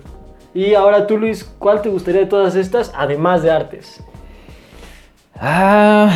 [0.55, 4.03] Y ahora tú, Luis, ¿cuál te gustaría de todas estas, además de artes?
[5.37, 6.13] Ah,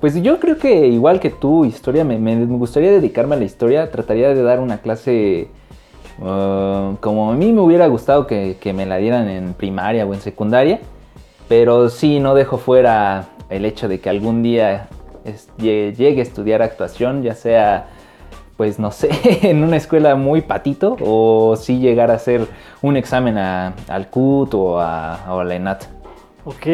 [0.00, 3.90] pues yo creo que igual que tú, historia, me, me gustaría dedicarme a la historia.
[3.90, 5.48] Trataría de dar una clase
[6.20, 10.14] uh, como a mí me hubiera gustado que, que me la dieran en primaria o
[10.14, 10.80] en secundaria.
[11.48, 14.88] Pero sí, no dejo fuera el hecho de que algún día
[15.58, 17.88] llegue a estudiar actuación, ya sea,
[18.56, 19.10] pues no sé,
[19.48, 22.46] en una escuela muy patito o sí llegar a hacer
[22.82, 25.84] un examen a- al CUT o a, a la ENAT.
[26.44, 26.66] Ok.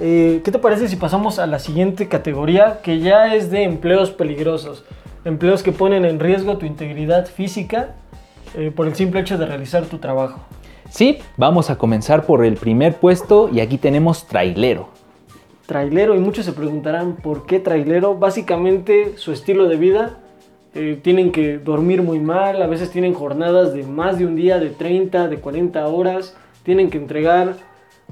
[0.00, 4.12] Eh, ¿Qué te parece si pasamos a la siguiente categoría, que ya es de empleos
[4.12, 4.84] peligrosos?
[5.24, 7.96] Empleos que ponen en riesgo tu integridad física
[8.56, 10.38] eh, por el simple hecho de realizar tu trabajo.
[10.88, 14.88] Sí, vamos a comenzar por el primer puesto y aquí tenemos trailero.
[15.66, 18.14] Trailero, y muchos se preguntarán por qué trailero.
[18.14, 20.18] Básicamente su estilo de vida.
[20.74, 24.60] eh, tienen que dormir muy mal, a veces tienen jornadas de más de un día,
[24.60, 26.36] de 30, de 40 horas.
[26.62, 27.54] Tienen que entregar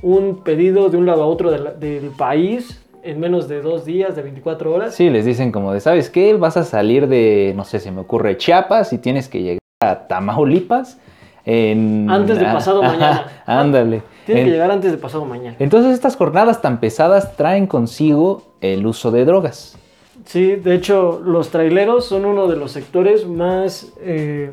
[0.02, 4.22] un pedido de un lado a otro del país en menos de dos días, de
[4.22, 4.94] 24 horas.
[4.94, 6.34] Sí, les dicen como de, ¿sabes qué?
[6.34, 10.08] Vas a salir de, no sé, se me ocurre Chiapas y tienes que llegar a
[10.08, 10.98] Tamaulipas
[11.44, 12.10] en...
[12.10, 13.26] Antes de pasado mañana.
[13.46, 14.02] Ándale.
[14.26, 15.54] Tienen que llegar antes de pasado mañana.
[15.60, 19.78] Entonces estas jornadas tan pesadas traen consigo el uso de drogas.
[20.24, 24.50] Sí, de hecho, los traileros son uno de los sectores más, eh,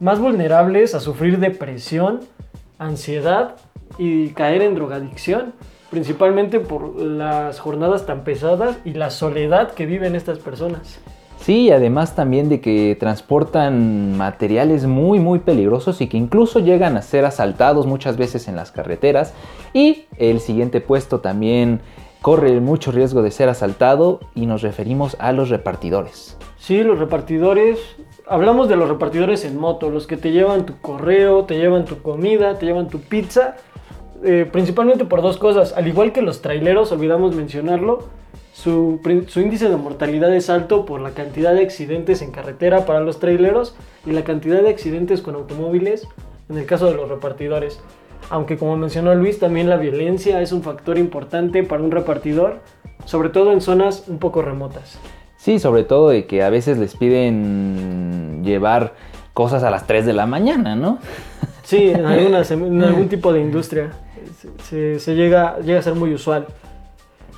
[0.00, 2.20] más vulnerables a sufrir depresión,
[2.84, 3.56] ansiedad
[3.98, 5.54] y caer en drogadicción,
[5.90, 11.00] principalmente por las jornadas tan pesadas y la soledad que viven estas personas.
[11.42, 17.02] Sí, además también de que transportan materiales muy muy peligrosos y que incluso llegan a
[17.02, 19.34] ser asaltados muchas veces en las carreteras.
[19.74, 21.80] Y el siguiente puesto también
[22.20, 26.38] corre mucho riesgo de ser asaltado y nos referimos a los repartidores.
[26.58, 27.80] Sí, los repartidores,
[28.26, 32.02] hablamos de los repartidores en moto, los que te llevan tu correo, te llevan tu
[32.02, 33.56] comida, te llevan tu pizza,
[34.24, 35.72] eh, principalmente por dos cosas.
[35.76, 38.08] Al igual que los traileros, olvidamos mencionarlo,
[38.52, 43.00] su, su índice de mortalidad es alto por la cantidad de accidentes en carretera para
[43.00, 46.06] los traileros y la cantidad de accidentes con automóviles
[46.48, 47.80] en el caso de los repartidores.
[48.30, 52.60] Aunque como mencionó Luis, también la violencia es un factor importante para un repartidor,
[53.04, 54.98] sobre todo en zonas un poco remotas.
[55.42, 58.94] Sí, sobre todo de que a veces les piden llevar
[59.34, 60.98] cosas a las 3 de la mañana, ¿no?
[61.64, 63.90] Sí, en, algunas, algún tipo de industria
[64.40, 66.46] se, se- se llega, llega a ser muy usual.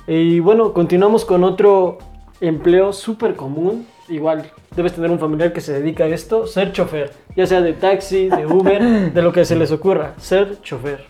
[0.07, 1.97] Y bueno, continuamos con otro
[2.41, 3.87] empleo súper común.
[4.09, 7.11] Igual, debes tener un familiar que se dedica a esto, ser chofer.
[7.35, 11.05] Ya sea de taxi, de Uber, de lo que se les ocurra, ser chofer.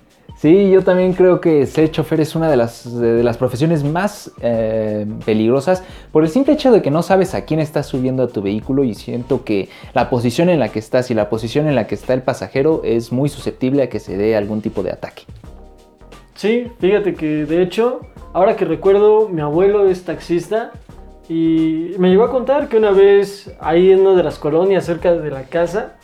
[0.45, 4.31] Sí, yo también creo que ser chofer es una de las, de las profesiones más
[4.43, 8.27] eh, peligrosas por el simple hecho de que no sabes a quién estás subiendo a
[8.27, 11.73] tu vehículo y siento que la posición en la que estás y la posición en
[11.73, 14.91] la que está el pasajero es muy susceptible a que se dé algún tipo de
[14.91, 15.23] ataque.
[16.36, 20.73] Sí, fíjate que de hecho, ahora que recuerdo, mi abuelo es taxista
[21.27, 25.12] y me llegó a contar que una vez ahí en una de las colonias cerca
[25.12, 25.95] de la casa,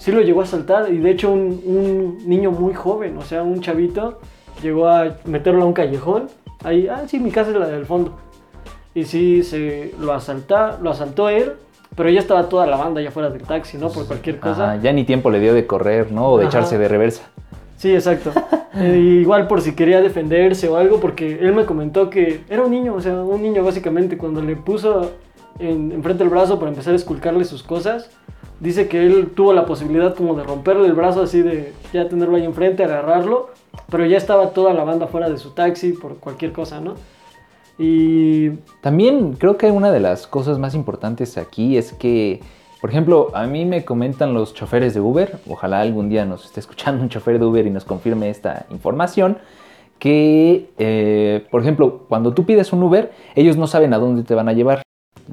[0.00, 3.42] sí lo llegó a saltar y de hecho un, un niño muy joven, o sea,
[3.42, 4.18] un chavito,
[4.62, 6.28] llegó a meterlo a un callejón.
[6.64, 8.18] Ahí, ah, sí, mi casa es la del fondo.
[8.94, 11.52] Y sí, se lo, asalta, lo asaltó él,
[11.94, 13.90] pero ya estaba toda la banda ya fuera del taxi, ¿no?
[13.90, 14.72] Por cualquier cosa.
[14.72, 16.30] Ajá, ya ni tiempo le dio de correr, ¿no?
[16.30, 16.58] O de Ajá.
[16.58, 17.22] echarse de reversa.
[17.76, 18.32] Sí, exacto.
[18.72, 22.70] Eh, igual por si quería defenderse o algo, porque él me comentó que era un
[22.70, 25.10] niño, o sea, un niño básicamente, cuando le puso
[25.58, 28.10] en, enfrente el brazo para empezar a esculcarle sus cosas,
[28.60, 32.36] dice que él tuvo la posibilidad como de romperle el brazo así de ya tenerlo
[32.36, 33.48] ahí enfrente, agarrarlo,
[33.90, 36.94] pero ya estaba toda la banda fuera de su taxi por cualquier cosa, ¿no?
[37.78, 38.50] Y
[38.82, 42.40] También creo que una de las cosas más importantes aquí es que,
[42.82, 46.60] por ejemplo, a mí me comentan los choferes de Uber, ojalá algún día nos esté
[46.60, 49.38] escuchando un chofer de Uber y nos confirme esta información,
[49.98, 54.34] que, eh, por ejemplo, cuando tú pides un Uber, ellos no saben a dónde te
[54.34, 54.82] van a llevar.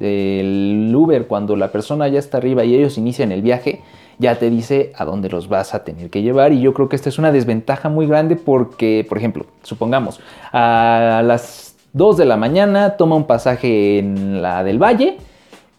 [0.00, 3.82] El Uber, cuando la persona ya está arriba y ellos inician el viaje,
[4.18, 6.52] ya te dice a dónde los vas a tener que llevar.
[6.52, 10.20] Y yo creo que esta es una desventaja muy grande porque, por ejemplo, supongamos,
[10.52, 15.18] a las 2 de la mañana toma un pasaje en la del Valle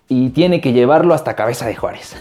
[0.08, 2.16] y tiene que llevarlo hasta Cabeza de Juárez.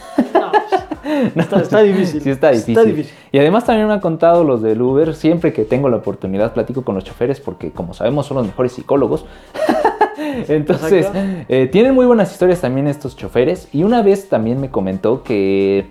[1.34, 2.20] no, está, está difícil.
[2.20, 2.76] Sí, está difícil.
[2.76, 3.14] Está difícil.
[3.32, 6.82] Y además también me han contado los del Uber, siempre que tengo la oportunidad platico
[6.82, 9.24] con los choferes porque como sabemos son los mejores psicólogos.
[10.48, 11.06] Entonces,
[11.48, 13.68] eh, tienen muy buenas historias también estos choferes.
[13.72, 15.86] Y una vez también me comentó que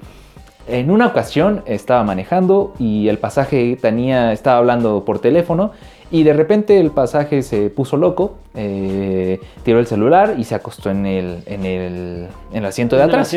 [0.68, 5.72] en una ocasión estaba manejando y el pasaje tenía, estaba hablando por teléfono
[6.12, 10.90] Y de repente el pasaje se puso loco, eh, tiró el celular y se acostó
[10.90, 13.36] en el, en el, en el asiento de En el atrás.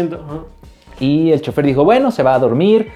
[1.01, 2.89] Y el chofer dijo, bueno, se va a dormir,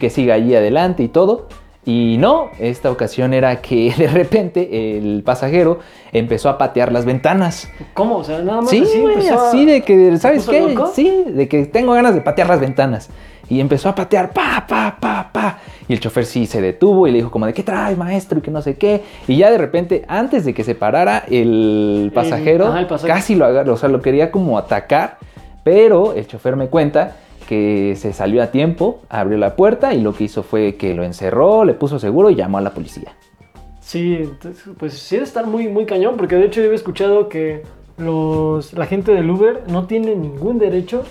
[0.00, 1.46] que siga allí adelante y todo.
[1.86, 5.80] Y no, esta ocasión era que de repente el pasajero
[6.12, 7.68] empezó a patear las ventanas.
[7.92, 8.16] ¿Cómo?
[8.16, 10.60] O sea, nada más Sí, así güey, empezó a- así de que, ¿sabes qué?
[10.60, 10.90] loco?
[10.94, 13.10] Sí, de que tengo ganas de patear las ventanas.
[13.50, 15.58] Y empezó a patear, pa, pa, pa, pa.
[15.86, 18.38] Y el chofer sí se detuvo y le dijo como de, ¿qué traes, maestro?
[18.38, 19.02] Y que no sé qué.
[19.28, 23.14] Y ya de repente, antes de que se parara, el pasajero ajá, el pasajero.
[23.14, 25.18] casi lo agarró, o sea, lo quería como atacar.
[25.62, 30.14] Pero el chofer me cuenta que se salió a tiempo, abrió la puerta y lo
[30.14, 33.14] que hizo fue que lo encerró, le puso seguro y llamó a la policía.
[33.80, 37.28] Sí, entonces, pues sí debe estar muy, muy cañón, porque de hecho yo había escuchado
[37.28, 37.62] que
[37.98, 41.04] los, la gente del Uber no tiene ningún derecho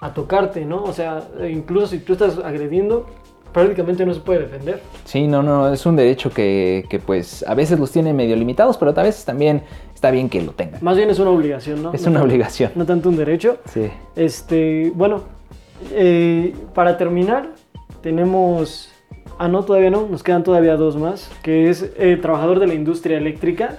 [0.00, 0.84] a tocarte, ¿no?
[0.84, 3.06] O sea, incluso si tú estás agrediendo,
[3.52, 4.80] prácticamente no se puede defender.
[5.04, 8.76] Sí, no, no, es un derecho que, que, pues a veces los tiene medio limitados,
[8.76, 9.62] pero a veces también
[9.94, 10.84] está bien que lo tengan.
[10.84, 11.92] Más bien es una obligación, ¿no?
[11.92, 12.72] Es No una tanto- obligación.
[12.76, 13.56] No tanto un derecho.
[13.72, 13.88] Sí.
[14.14, 15.22] Este, bueno,
[15.92, 17.50] eh, para terminar,
[18.02, 18.92] tenemos.
[19.38, 22.74] Ah, no, todavía no, nos quedan todavía dos más, que es eh, trabajador de la
[22.74, 23.78] industria eléctrica.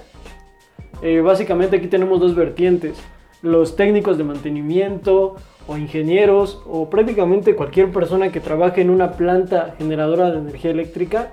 [1.02, 2.98] Eh, básicamente aquí tenemos dos vertientes,
[3.42, 5.36] los técnicos de mantenimiento
[5.66, 11.32] o ingenieros o prácticamente cualquier persona que trabaje en una planta generadora de energía eléctrica,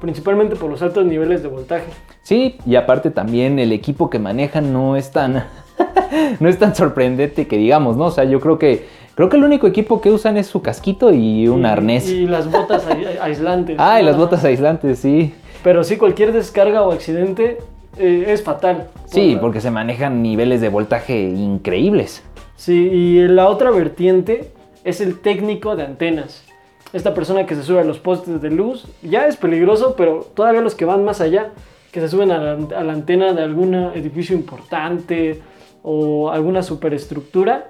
[0.00, 1.86] principalmente por los altos niveles de voltaje.
[2.22, 5.44] Sí, y aparte también el equipo que manejan no es tan
[6.40, 8.06] no es tan sorprendente que digamos, ¿no?
[8.06, 11.12] O sea, yo creo que creo que el único equipo que usan es su casquito
[11.12, 12.08] y un Y- arnés.
[12.10, 13.76] Y las botas ai- aislantes.
[13.78, 15.34] ah, y las botas aislantes, sí.
[15.62, 17.58] Pero sí, cualquier descarga o accidente
[17.98, 18.88] eh, es fatal.
[19.06, 22.22] Sí, Por- porque se manejan niveles de voltaje increíbles.
[22.56, 24.50] Sí, y la otra vertiente
[24.84, 26.44] es el técnico de antenas.
[26.92, 30.60] Esta persona que se sube a los postes de luz ya es peligroso, pero todavía
[30.60, 31.50] los que van más allá,
[31.90, 35.40] que se suben a la, a la antena de algún edificio importante
[35.82, 37.68] o alguna superestructura,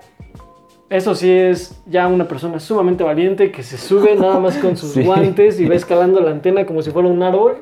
[0.93, 4.91] eso sí es ya una persona sumamente valiente que se sube nada más con sus
[4.95, 5.03] Sí.
[5.03, 7.57] guantes y va escalando la antena como si fuera un árbol.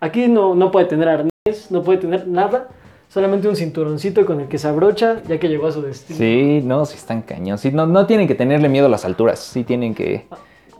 [0.00, 2.68] Aquí no, no puede tener arnés, no puede tener nada,
[3.08, 6.18] solamente un cinturoncito con el que se abrocha ya que llegó a su destino.
[6.18, 7.58] Sí, no, sí están cañón.
[7.58, 9.38] Sí, no, no tienen que tenerle miedo a las alturas.
[9.38, 10.26] Sí tienen que,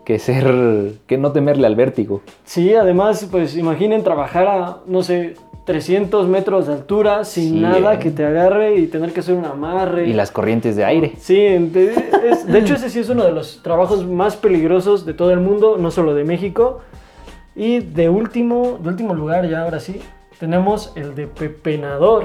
[0.04, 2.20] que ser, que no temerle al vértigo.
[2.44, 7.94] Sí, además, pues imaginen trabajar a, no sé, 300 metros de altura sin Sí, nada
[7.94, 7.98] eh.
[7.98, 10.06] que te agarre y tener que hacer un amarre.
[10.06, 11.12] Y las corrientes de aire.
[11.18, 11.94] Sí, de,
[12.30, 15.40] es- de hecho ese sí es uno de los trabajos más peligrosos de todo el
[15.40, 16.80] mundo, no solo de México.
[17.56, 20.00] Y de último, de último lugar ya ahora sí,
[20.38, 22.24] tenemos el de pepenador.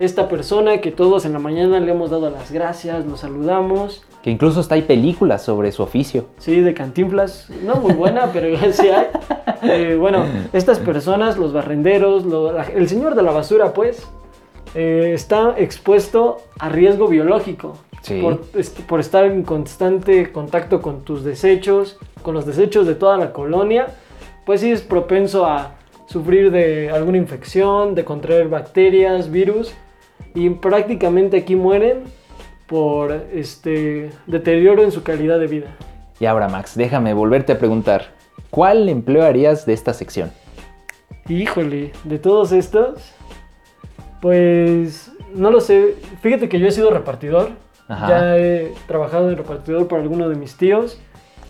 [0.00, 4.04] Esta persona que todos en la mañana le hemos dado las gracias, lo saludamos.
[4.28, 6.26] Que incluso hasta hay películas sobre su oficio.
[6.36, 7.48] Sí, de Cantinflas.
[7.64, 9.06] No muy buena, pero sí hay.
[9.62, 14.06] Eh, bueno, estas personas, los barrenderos, lo- la- el señor de la basura, pues,
[14.74, 17.78] eh, está expuesto a riesgo biológico.
[18.02, 18.20] Sí.
[18.20, 18.42] Por,
[18.86, 23.86] por estar en constante contacto con tus desechos, con los desechos de toda la colonia,
[24.44, 29.72] pues sí es propenso a sufrir de alguna infección, de contraer bacterias, virus,
[30.34, 32.02] y prácticamente aquí mueren
[32.68, 35.66] por este deterioro en su calidad de vida.
[36.20, 38.12] Y ahora, Max, déjame volverte a preguntar.
[38.50, 40.30] ¿Cuál empleo harías de esta sección?
[41.28, 43.12] Híjole, de todos estos,
[44.20, 45.96] pues no lo sé.
[46.20, 47.50] Fíjate que yo he sido repartidor.
[47.88, 48.08] Ajá.
[48.08, 51.00] Ya he trabajado de repartidor para alguno de mis tíos.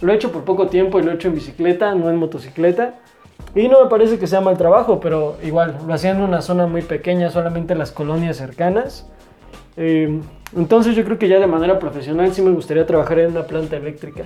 [0.00, 2.94] Lo he hecho por poco tiempo y lo he hecho en bicicleta, no en motocicleta.
[3.54, 6.66] Y no me parece que sea mal trabajo, pero igual, lo hacía en una zona
[6.66, 9.08] muy pequeña, solamente en las colonias cercanas.
[9.76, 10.20] Eh,
[10.56, 13.76] entonces yo creo que ya de manera profesional sí me gustaría trabajar en una planta
[13.76, 14.24] eléctrica.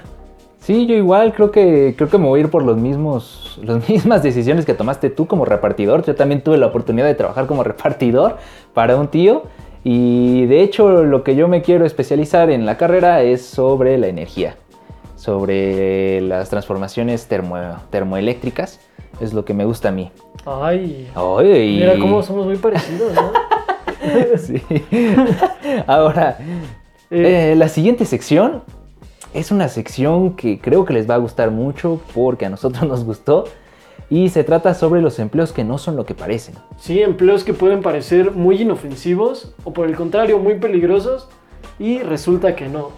[0.60, 3.88] Sí, yo igual creo que creo que me voy a ir por los mismos las
[3.88, 6.04] mismas decisiones que tomaste tú como repartidor.
[6.04, 8.36] Yo también tuve la oportunidad de trabajar como repartidor
[8.74, 9.42] para un tío
[9.84, 14.06] y de hecho lo que yo me quiero especializar en la carrera es sobre la
[14.06, 14.54] energía,
[15.16, 18.78] sobre las transformaciones termo- termoeléctricas.
[19.20, 20.10] Es lo que me gusta a mí.
[20.46, 21.76] Ay, Ay.
[21.80, 23.32] mira cómo somos muy parecidos, ¿no?
[24.38, 24.62] Sí.
[25.86, 26.38] Ahora,
[27.14, 28.62] Eh, eh, la siguiente sección
[29.34, 33.04] es una sección que creo que les va a gustar mucho porque a nosotros nos
[33.04, 33.44] gustó
[34.08, 36.54] y se trata sobre los empleos que no son lo que parecen.
[36.78, 41.28] Sí, empleos que pueden parecer muy inofensivos o por el contrario muy peligrosos
[41.78, 42.92] y resulta que no.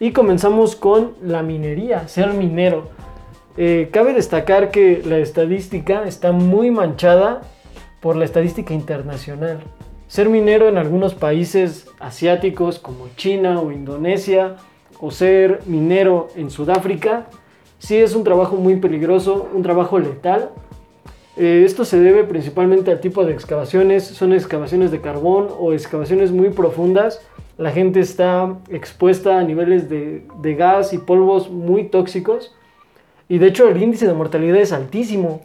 [0.00, 2.88] Y comenzamos con la minería, ser minero.
[3.56, 7.42] Eh, cabe destacar que la estadística está muy manchada
[8.00, 9.60] por la estadística internacional.
[10.10, 14.56] Ser minero en algunos países asiáticos como China o Indonesia
[14.98, 17.28] o ser minero en Sudáfrica
[17.78, 20.50] sí es un trabajo muy peligroso, un trabajo letal
[21.36, 26.32] Eh, esto se debe principalmente al tipo de excavaciones, son excavaciones de carbón o excavaciones
[26.32, 27.20] muy profundas.
[27.56, 32.52] La gente está expuesta a niveles de, de gas y polvos muy tóxicos
[33.28, 35.40] y de hecho el índice de mortalidad es altísimo,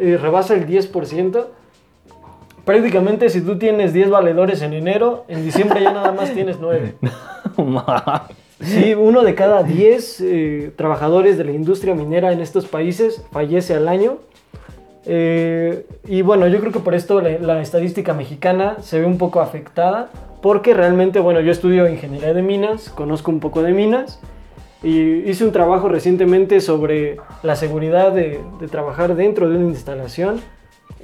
[0.00, 1.48] eh, rebasa el 10%.
[2.66, 6.94] Prácticamente si tú tienes 10 valedores en enero, en diciembre ya nada más tienes 9.
[8.58, 13.74] Sí, uno de cada 10 eh, trabajadores de la industria minera en estos países fallece
[13.74, 14.16] al año.
[15.04, 19.18] Eh, y bueno, yo creo que por esto la, la estadística mexicana se ve un
[19.18, 20.08] poco afectada,
[20.40, 24.20] porque realmente, bueno, yo estudio ingeniería de minas, conozco un poco de minas,
[24.82, 30.40] y hice un trabajo recientemente sobre la seguridad de, de trabajar dentro de una instalación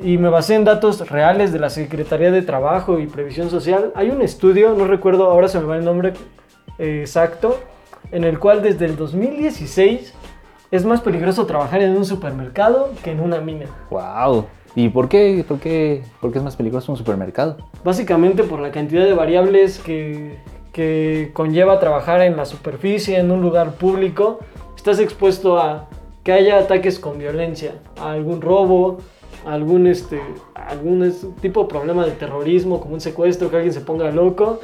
[0.03, 3.93] y me basé en datos reales de la Secretaría de Trabajo y Previsión Social.
[3.95, 6.13] Hay un estudio, no recuerdo, ahora se me va el nombre
[6.79, 7.61] eh, exacto,
[8.11, 10.15] en el cual desde el 2016
[10.71, 13.67] es más peligroso trabajar en un supermercado que en una mina.
[13.91, 14.47] ¡Wow!
[14.75, 17.59] ¿Y por qué, por, qué, por qué es más peligroso un supermercado?
[17.85, 20.39] Básicamente por la cantidad de variables que,
[20.73, 24.41] que conlleva trabajar en la superficie, en un lugar público.
[24.75, 25.89] Estás expuesto a
[26.25, 28.99] que haya ataques con violencia, a algún robo,
[29.47, 30.21] algún, este,
[30.55, 34.61] algún tipo de problema de terrorismo, como un secuestro, que alguien se ponga loco.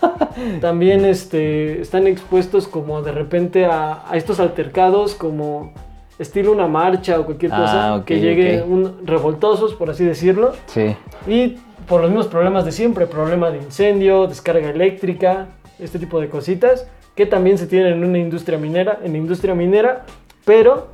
[0.60, 5.72] También este, están expuestos como de repente a, a estos altercados como
[6.18, 8.68] estilo una marcha o cualquier Ah, cosa ok, que llegue ok.
[8.68, 10.52] un, revoltosos, por así decirlo.
[10.66, 10.96] Sí.
[11.26, 11.56] Y
[11.86, 15.48] por los mismos problemas de siempre, problema de incendio, descarga eléctrica,
[15.78, 19.54] este tipo de cositas, que también se tienen en una industria minera, en la industria
[19.54, 20.04] minera,
[20.44, 20.88] pero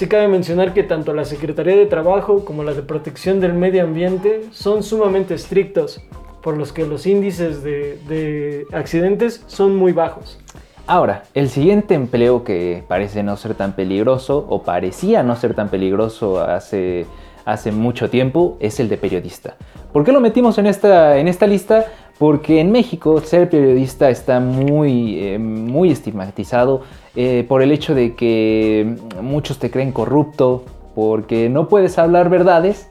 [0.00, 3.84] sí cabe mencionar que tanto la Secretaría de Trabajo como la de Protección del Medio
[3.84, 6.00] Ambiente son sumamente estrictos,
[6.40, 10.38] por los que los índices de, de accidentes son muy bajos.
[10.86, 15.68] Ahora, el siguiente empleo que parece no ser tan peligroso o parecía no ser tan
[15.68, 17.04] peligroso hace,
[17.44, 19.56] hace mucho tiempo es el de periodista.
[19.92, 21.84] ¿Por qué lo metimos en esta, en esta lista?
[22.18, 26.84] Porque en México ser periodista está muy, eh, muy estigmatizado
[27.16, 32.88] eh, por el hecho de que muchos te creen corrupto, porque no puedes hablar verdades,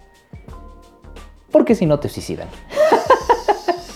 [1.52, 2.48] porque si no te suicidan.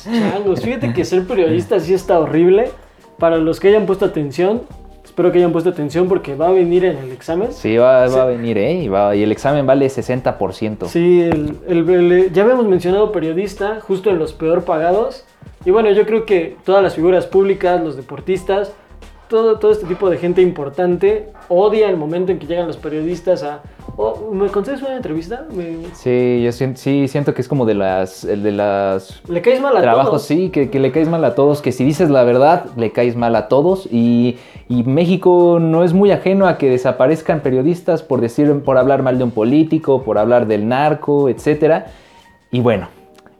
[0.03, 2.69] Changos, fíjate que ser periodista sí está horrible.
[3.17, 4.63] Para los que hayan puesto atención,
[5.05, 7.53] espero que hayan puesto atención porque va a venir en el examen.
[7.53, 8.15] Sí, va, Sí.
[8.15, 8.73] va a venir, ¿eh?
[8.73, 10.87] Y, va- y el examen vale 60%.
[10.87, 15.25] Sí, el- el- el- ya habíamos mencionado periodista, justo en los peor pagados.
[15.65, 18.73] Y bueno, yo creo que todas las figuras públicas, los deportistas,
[19.33, 23.41] todo, todo este tipo de gente importante odia el momento en que llegan los periodistas
[23.41, 23.63] a...
[23.97, 25.47] "Oh, ¿Me concedes una entrevista?
[25.55, 29.59] Me- Sí, yo siento, sí, siento que es como de las, de las Le caes
[29.59, 30.21] mal a trabajos, todos.
[30.25, 33.15] sí, que, que le caes mal a todos, que si dices la verdad, le caes
[33.15, 33.87] mal a todos.
[33.91, 34.37] Y,
[34.69, 39.17] y México no es muy ajeno a que desaparezcan periodistas por decir, por hablar mal
[39.17, 41.87] de un político, por hablar del narco, etcétera.
[42.51, 42.87] Y bueno,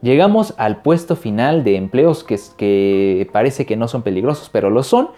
[0.02, 4.82] llegamos al puesto final de empleos que, que parece que no son peligrosos, pero lo
[4.82, 5.10] son.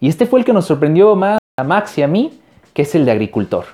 [0.00, 2.38] Y este fue el que nos sorprendió más a Max y a mí,
[2.74, 3.64] que es el de agricultor.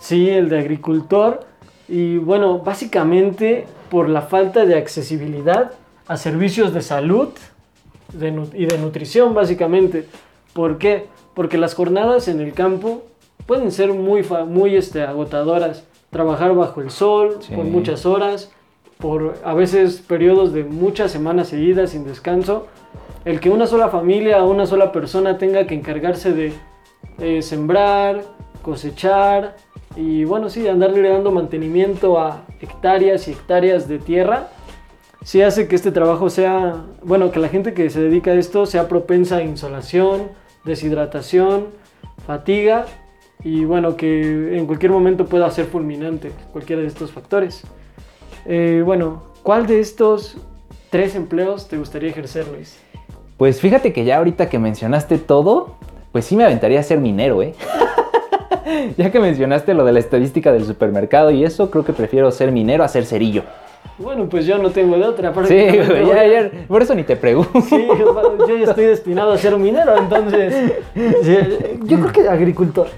[0.00, 1.40] Sí, el de agricultor.
[1.88, 5.72] Y bueno, básicamente por la falta de accesibilidad
[6.08, 7.28] a servicios de salud
[8.54, 10.06] y de nutrición, básicamente.
[10.52, 11.06] ¿Por qué?
[11.34, 13.02] Porque las jornadas en el campo
[13.46, 15.84] pueden ser muy, muy este, agotadoras.
[16.10, 17.54] Trabajar bajo el sol Sí.
[17.54, 18.50] por muchas horas,
[18.98, 22.66] por a veces periodos de muchas semanas seguidas sin descanso.
[23.24, 26.52] El que una sola familia o una sola persona tenga que encargarse de
[27.18, 28.22] eh, sembrar,
[28.62, 29.56] cosechar
[29.96, 34.48] y bueno, sí, andarle dando mantenimiento a hectáreas y hectáreas de tierra,
[35.22, 38.66] sí hace que este trabajo sea, bueno, que la gente que se dedica a esto
[38.66, 40.30] sea propensa a insolación,
[40.64, 41.66] deshidratación,
[42.26, 42.86] fatiga
[43.44, 47.62] y bueno, que en cualquier momento pueda ser fulminante, cualquiera de estos factores.
[48.46, 50.36] Eh, bueno, ¿cuál de estos
[50.92, 52.78] tres empleos te gustaría ejercer, Luis?
[53.38, 55.74] Pues fíjate que ya ahorita que mencionaste todo,
[56.12, 57.54] pues sí me aventaría a ser minero, ¿eh?
[58.98, 62.52] ya que mencionaste lo de la estadística del supermercado y eso, creo que prefiero ser
[62.52, 63.42] minero a ser cerillo.
[63.96, 65.32] Bueno, pues yo no tengo de otra.
[65.46, 67.60] Sí, ya, ya, por eso ni te pregunto.
[67.62, 70.74] Sí, yo ya estoy destinado a ser minero, entonces
[71.84, 72.88] yo creo que agricultor.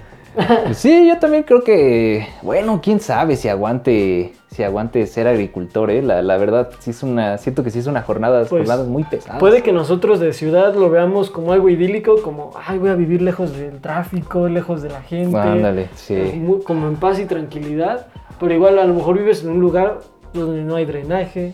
[0.73, 6.01] Sí, yo también creo que, bueno, quién sabe si aguante, si aguante ser agricultor, ¿eh?
[6.01, 9.03] La, la verdad, sí es una, siento que sí es una jornada, Pues, jornadas muy
[9.03, 9.39] pesadas.
[9.39, 13.21] Puede que nosotros de ciudad lo veamos como algo idílico, como, ay, voy a vivir
[13.21, 15.37] lejos del tráfico, lejos de la gente.
[15.37, 16.13] Ándale, sí.
[16.13, 18.07] eh, muy- como en paz y tranquilidad,
[18.39, 19.99] pero igual a lo mejor vives en un lugar
[20.33, 21.53] donde no hay drenaje,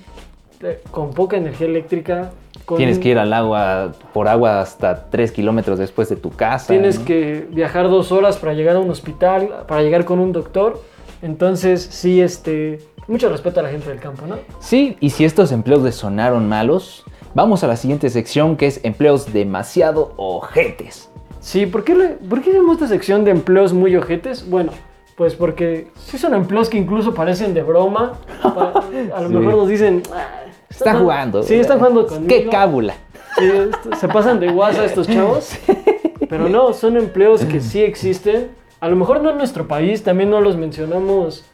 [0.62, 2.30] eh, con poca energía eléctrica.
[2.66, 6.68] con- Tienes que ir al agua, por agua hasta 3 kilómetros después de tu casa.
[6.68, 7.06] Tienes ¿no?
[7.06, 10.80] que viajar dos horas para llegar a un hospital, para llegar con un doctor.
[11.22, 14.38] Entonces, sí, este, mucho respeto a la gente del campo, ¿no?
[14.60, 17.04] Sí, y si estos empleos les sonaron malos,
[17.36, 21.10] vamos a la siguiente sección que es empleos demasiado ojetes.
[21.40, 24.48] Sí, ¿por qué, le- ¿por qué hacemos esta sección de empleos muy ojetes?
[24.50, 24.72] Bueno,
[25.16, 28.14] pues porque sí son empleos que incluso parecen de broma.
[28.44, 29.34] A lo Sí.
[29.36, 30.04] mejor nos dicen...
[30.14, 30.28] "Ah,
[30.70, 31.44] Está jugando.
[31.44, 32.28] Sí, están jugando conmigo.
[32.30, 32.94] ¡Qué cábula!
[33.38, 33.50] Sí,
[34.00, 35.54] se pasan de guasa estos chavos.
[36.30, 38.52] Pero no, son empleos que sí existen.
[38.82, 41.46] A lo mejor no en nuestro país, también no los mencionamos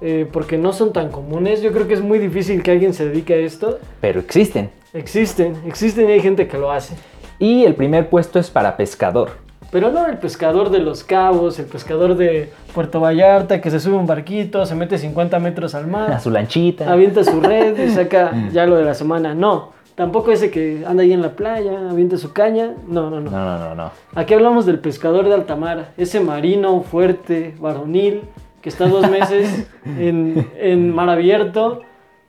[0.00, 1.60] eh, porque no son tan comunes.
[1.60, 3.80] Yo creo que es muy difícil que alguien se dedique a esto.
[4.00, 4.70] Pero existen.
[4.94, 6.94] Existen, existen y hay gente que lo hace.
[7.40, 9.30] Y el primer puesto es para pescador.
[9.72, 13.96] Pero no el pescador de los cabos, el pescador de Puerto Vallarta que se sube
[13.96, 16.90] a un barquito, se mete 50 metros al A mar, su lanchita.
[16.90, 19.34] avienta su red y saca ya lo de la semana.
[19.34, 22.74] No, tampoco ese que anda ahí en la playa, avienta su caña.
[22.86, 23.30] No, no, no.
[23.30, 23.90] No, no, no, no.
[24.14, 28.22] Aquí hablamos del pescador de alta mar, ese marino fuerte, varonil,
[28.62, 29.66] que está dos meses
[29.98, 31.82] en, en mar abierto,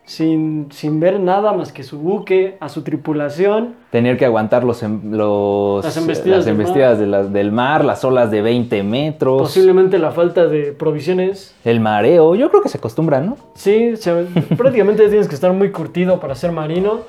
[0.04, 3.76] sin, sin ver nada más que su buque, a su tripulación.
[3.92, 6.98] Tener que aguantar los, em- los, Las embestidas las del mar.
[6.98, 11.54] de las- del mar, las olas de 20 metros, Posiblemente la falta de provisiones.
[11.64, 12.34] el mareo.
[12.34, 13.38] Yo creo que se acostumbra, ¿no?
[13.54, 14.24] Sí, se-
[14.58, 17.02] prácticamente tienes que estar muy curtido para ser marino.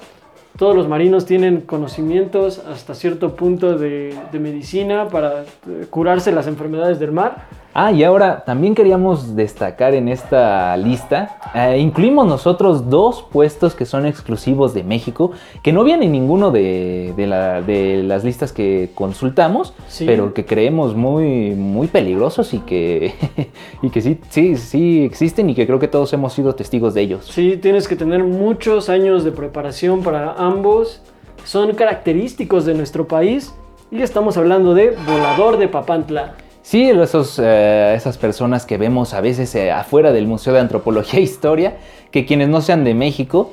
[0.61, 6.47] Todos los marinos tienen conocimientos hasta cierto punto de, de medicina para eh, curarse las
[6.47, 7.47] enfermedades del mar.
[7.73, 13.87] Ah, y ahora también queríamos destacar en esta lista, eh, incluimos nosotros dos puestos que
[13.87, 15.31] son exclusivos de México,
[15.63, 20.05] que no vienen ninguno de, de la- de las listas que consultamos, Sí.
[20.05, 23.15] pero que creemos muy, muy peligrosos y que,
[23.83, 27.03] y que sí, sí, sí existen y que creo que todos hemos sido testigos de
[27.03, 27.27] ellos.
[27.33, 31.03] Sí, tienes que tener muchos años de preparación para ambos.
[31.45, 33.55] Son característicos de nuestro país.
[33.93, 36.35] Y estamos hablando de volador de Papantla.
[36.71, 41.19] Sí, esos, eh, esas personas que vemos a veces eh, afuera del Museo de Antropología
[41.19, 41.79] e Historia,
[42.13, 43.51] que quienes no sean de México,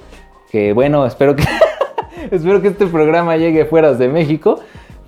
[0.52, 1.44] que bueno, espero que,
[2.32, 4.60] espero que este programa llegue fuera de México,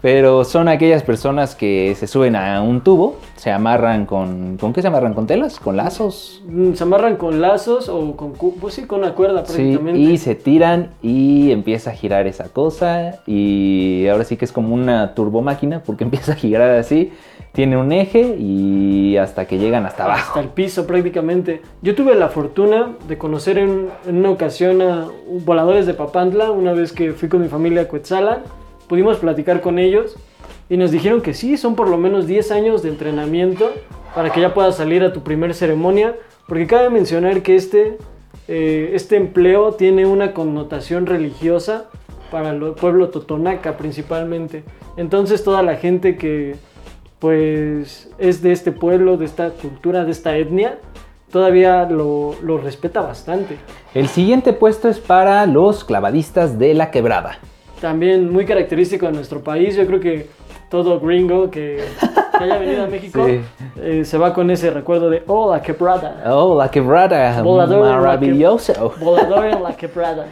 [0.01, 4.57] pero son aquellas personas que se suben a un tubo, se amarran con...
[4.57, 5.13] ¿Con qué se amarran?
[5.13, 5.59] ¿Con telas?
[5.59, 6.41] ¿Con lazos?
[6.47, 9.99] Mm, Se amarran con lazos o con, pues sí, con una cuerda Sí, prácticamente.
[9.99, 14.73] y se tiran y empieza a girar esa cosa y ahora sí que es como
[14.73, 17.11] una turbomáquina porque empieza a girar así,
[17.51, 20.27] tiene un eje y hasta que llegan hasta abajo.
[20.27, 21.61] hasta el piso prácticamente.
[21.81, 25.07] Yo tuve la fortuna de conocer en, en una ocasión a
[25.45, 28.43] voladores de Papantla, una vez que fui con mi familia a Coetzalan,
[28.87, 30.15] pudimos platicar con ellos
[30.69, 33.71] y nos dijeron que sí, son por lo menos 10 años de entrenamiento
[34.13, 36.15] para que ya puedas salir a tu primer ceremonia,
[36.47, 37.97] porque cabe mencionar que este,
[38.47, 41.89] eh, este empleo tiene una connotación religiosa
[42.31, 44.63] para el pueblo totonaca principalmente.
[44.97, 46.55] Entonces toda la gente que
[47.19, 50.77] pues es de este pueblo, de esta cultura, de esta etnia,
[51.31, 53.57] todavía lo, lo respeta bastante.
[53.93, 57.37] El siguiente puesto es para los clavadistas de la quebrada.
[57.81, 60.27] También muy característico de nuestro país, yo creo que
[60.69, 61.83] todo gringo que,
[62.37, 63.39] que haya venido a México Sí.
[63.81, 67.91] eh, se va con ese recuerdo de, oh, la quebrada, Oh, la quebrada, Volador en
[67.91, 68.93] la maravilloso.
[69.01, 70.25] volador en la quebrada.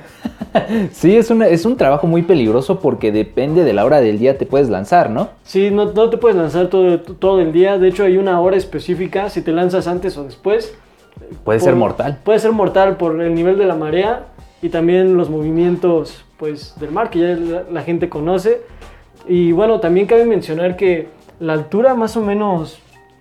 [0.92, 4.38] Sí, es, una- es un trabajo muy peligroso porque depende de la hora del día
[4.38, 5.30] te puedes lanzar, ¿no?
[5.44, 8.58] Sí, no, no te puedes lanzar todo, todo el día, de hecho hay una hora
[8.58, 10.76] específica, si te lanzas antes o después,
[11.44, 12.20] Puede por- ser mortal.
[12.24, 14.26] Puede ser mortal por el nivel de la marea
[14.62, 18.62] y también los movimientos pues, del mar que ya la, la gente conoce.
[19.28, 22.80] Y bueno, también cabe mencionar que la altura más o menos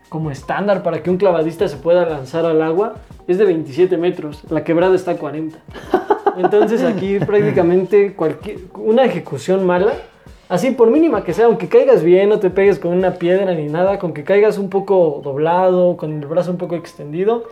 [0.08, 2.94] como estándar para que un clavadista se pueda lanzar al agua
[3.26, 4.42] es de 27 metros.
[4.50, 5.58] La quebrada está a 40.
[6.38, 9.92] Entonces aquí prácticamente cualquier, una ejecución mala,
[10.48, 13.66] así por mínima que sea, aunque caigas bien, no te pegues con una piedra ni
[13.66, 17.44] nada, con que caigas un poco doblado, con el brazo un poco extendido,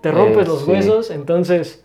[0.00, 0.70] te rompes Eh, los sí.
[0.70, 1.84] huesos, entonces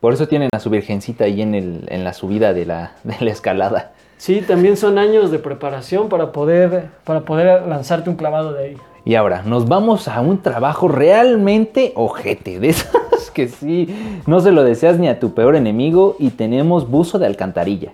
[0.00, 3.14] Por eso tienen a su virgencita ahí en, el, en la subida de la, de
[3.20, 3.92] la escalada.
[4.18, 8.76] sí, también son años de preparación para poder, para poder lanzarte un clavado de ahí.
[9.04, 13.88] Y ahora, nos vamos a un trabajo realmente ojete, de esos que sí,
[14.26, 17.92] no se lo deseas ni a tu peor enemigo y tenemos buzo de alcantarilla.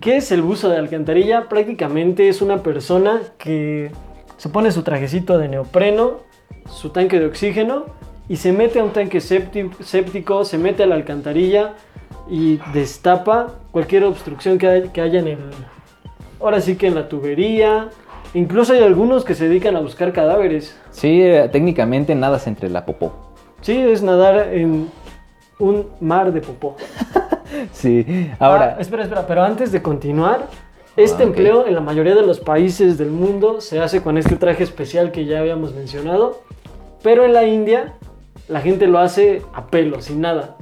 [0.00, 1.48] ¿Qué es el buzo de alcantarilla?
[1.48, 3.90] Prácticamente es una persona que
[4.36, 6.18] se pone su trajecito de neopreno,
[6.70, 7.84] su tanque de oxígeno
[8.28, 11.74] y se mete a un tanque sépti- séptico, se mete a la alcantarilla
[12.30, 14.68] y destapa cualquier obstrucción que
[15.00, 15.38] haya en el...
[16.40, 17.88] Ahora sí que en la tubería.
[18.34, 20.76] Incluso hay algunos que se dedican a buscar cadáveres.
[20.90, 23.12] Sí, eh, técnicamente nadas entre la popó.
[23.62, 24.88] Sí, es nadar en
[25.58, 26.76] un mar de popó.
[27.72, 30.48] Sí, ahora, Ah, espera, espera, pero antes de continuar,
[30.98, 34.36] este Ah, empleo en la mayoría de los países del mundo se hace con este
[34.36, 36.42] traje especial que ya habíamos mencionado,
[37.02, 37.94] pero en la India
[38.48, 40.56] la gente lo hace a pelo, sin nada.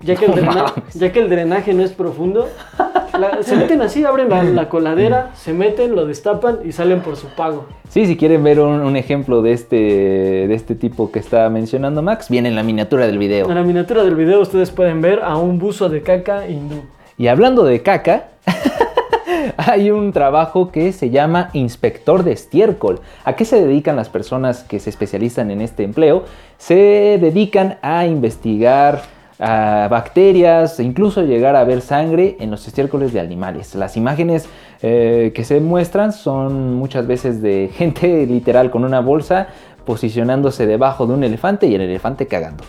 [0.00, 0.94] Ya que el, No drena- mames.
[0.94, 2.48] ya que el drenaje no es profundo,
[3.20, 7.14] la- se meten así, abren la, la coladera, se meten, lo destapan y salen por
[7.16, 7.66] su pago.
[7.88, 12.02] Sí, si quieren ver un, un ejemplo de este, de este tipo que está mencionando
[12.02, 13.48] Max, viene en la miniatura del video.
[13.48, 16.82] En la miniatura del video ustedes pueden ver a un buzo de caca hindú.
[17.18, 18.28] Y hablando de caca,
[19.56, 23.00] hay un trabajo que se llama inspector de estiércol.
[23.24, 26.24] ¿A qué se dedican las personas que se especializan en este empleo?
[26.58, 29.02] Se dedican a investigar
[29.40, 33.74] a bacterias, e incluso llegar a ver sangre en los estiércoles de animales.
[33.74, 34.48] Las imágenes
[34.82, 39.48] eh, que se muestran son muchas veces de gente literal con una bolsa
[39.84, 42.64] posicionándose debajo de un elefante y el elefante cagando.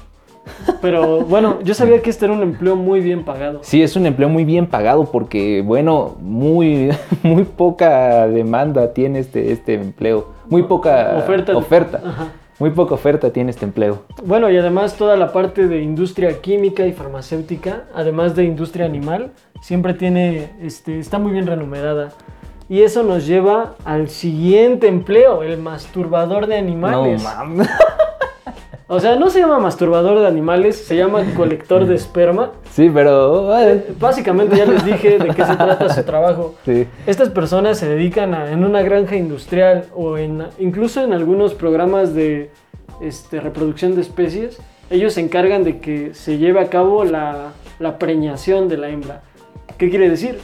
[0.81, 3.59] Pero bueno, yo sabía que este era un empleo muy bien pagado.
[3.61, 6.89] Sí, es un empleo muy bien pagado porque, bueno, muy,
[7.23, 10.29] muy poca demanda tiene este, este empleo.
[10.49, 11.55] Muy poca Oferta.
[11.55, 12.01] oferta.
[12.03, 12.27] Ajá.
[12.61, 14.03] Muy poca oferta tiene este empleo.
[14.23, 19.31] Bueno, y además toda la parte de industria química y farmacéutica, además de industria animal,
[19.63, 22.11] siempre tiene, este, está muy bien renumerada.
[22.69, 27.23] Y eso nos lleva al siguiente empleo, el masturbador de animales.
[27.23, 27.67] No mames.
[28.93, 32.51] o sea, no se llama masturbador de animales, se llama colector de esperma.
[32.71, 33.57] Sí, pero...
[33.57, 36.55] eh, Básicamente ya les dije de qué se trata su trabajo.
[36.65, 36.85] sí.
[37.07, 42.13] Estas personas se dedican a, en una granja industrial o en, incluso en algunos programas
[42.13, 42.51] de
[43.01, 47.97] este, reproducción de especies, ellos se encargan de que se lleve a cabo la, la
[47.97, 49.21] preñación de la hembra.
[49.77, 50.37] ¿Qué quiere decir?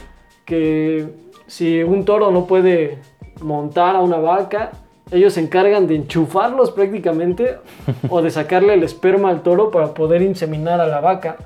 [0.46, 1.06] Que
[1.46, 2.98] si un toro no puede
[3.42, 4.70] montar a una vaca,
[5.10, 7.56] ellos se encargan de enchufarlos prácticamente
[8.08, 11.36] o de sacarle el esperma al toro para poder inseminar a la vaca.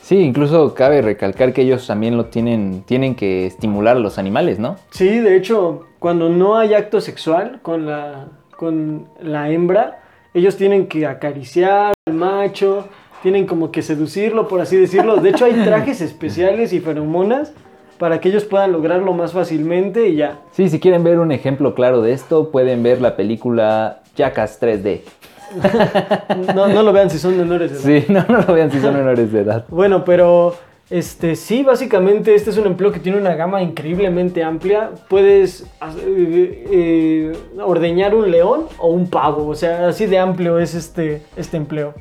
[0.00, 4.58] Sí, incluso cabe recalcar que ellos también lo tienen, tienen que estimular a los animales,
[4.58, 4.76] ¿no?
[4.90, 10.00] Sí, de hecho, cuando no hay acto sexual con la, con la hembra,
[10.32, 12.88] ellos tienen que acariciar al macho,
[13.22, 15.16] tienen como que seducirlo, por así decirlo.
[15.16, 17.52] De hecho, hay trajes especiales y feromonas
[17.98, 20.40] para que ellos puedan lograrlo más fácilmente y ya.
[20.52, 25.02] Sí, si quieren ver un ejemplo claro de esto, pueden ver la película Jackass 3D.
[26.54, 28.06] No, no lo vean si son menores de edad.
[28.06, 29.64] Sí, no, no lo vean si son menores de edad.
[29.68, 30.54] Bueno, pero
[30.90, 34.90] este sí, básicamente este es un empleo que tiene una gama increíblemente amplia.
[35.08, 35.62] Puedes
[36.06, 37.32] eh, eh,
[37.62, 41.94] ordeñar un león o un pavo, o sea, así de amplio es este, este empleo.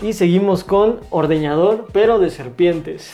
[0.00, 3.12] Y seguimos con ordeñador, pero de serpientes.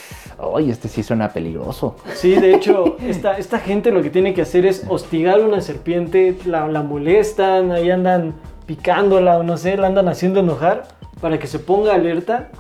[0.55, 1.97] Ay, este sí suena peligroso.
[2.14, 5.61] Sí, de hecho, esta, esta gente lo que tiene que hacer es hostigar a una
[5.61, 8.34] serpiente, la, la molestan, ahí andan
[8.66, 10.84] picándola o no sé, la andan haciendo enojar
[11.20, 12.51] para que se ponga alerta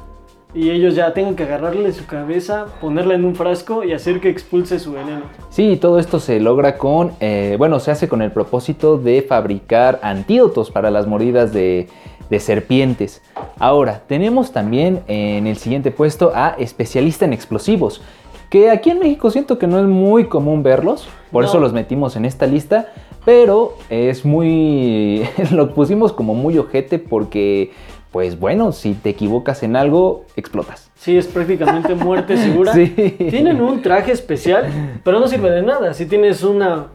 [0.54, 4.28] y ellos ya tengan que agarrarle su cabeza, ponerla en un frasco y hacer que
[4.28, 5.22] expulse su veneno.
[5.50, 9.98] Sí, todo esto se logra con, eh, bueno, se hace con el propósito de fabricar
[10.02, 11.88] antídotos para las mordidas de,
[12.30, 13.22] de serpientes.
[13.58, 18.02] Ahora, tenemos también en el siguiente puesto a especialista en explosivos,
[18.50, 21.48] que aquí en México siento que no es muy común verlos, por No.
[21.48, 22.92] eso los metimos en esta lista,
[23.24, 27.72] pero es muy, lo pusimos como muy ojete porque,
[28.12, 30.90] pues bueno, si te equivocas en algo, explotas.
[30.94, 32.72] Sí, es prácticamente muerte segura.
[32.72, 32.86] Sí.
[33.30, 34.66] Tienen un traje especial,
[35.02, 35.92] pero no sirve de nada.
[35.94, 36.86] Si tienes una,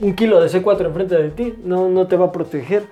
[0.00, 2.84] un kilo de C4 enfrente de ti, no, no te va a proteger.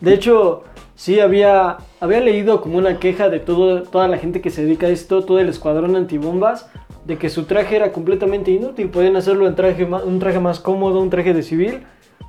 [0.00, 0.64] De hecho,
[0.98, 4.88] sí había, había leído como una queja de todo, toda la gente que se dedica
[4.88, 6.68] a esto, todo el escuadrón antibombas,
[7.04, 8.90] de que su traje era completamente inútil.
[8.90, 11.84] Podían hacerlo en traje, un traje más cómodo, un traje de civil,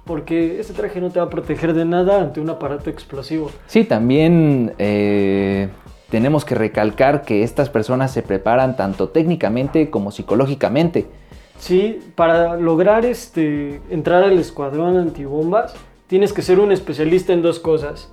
[0.06, 3.50] porque ese traje no te va a proteger de nada ante un aparato explosivo.
[3.66, 5.70] Sí, también eh,
[6.12, 11.08] tenemos que recalcar que estas personas se preparan tanto técnicamente como psicológicamente.
[11.58, 15.74] Sí, para lograr este, entrar al escuadrón antibombas,
[16.06, 18.12] tienes que ser un especialista en dos cosas.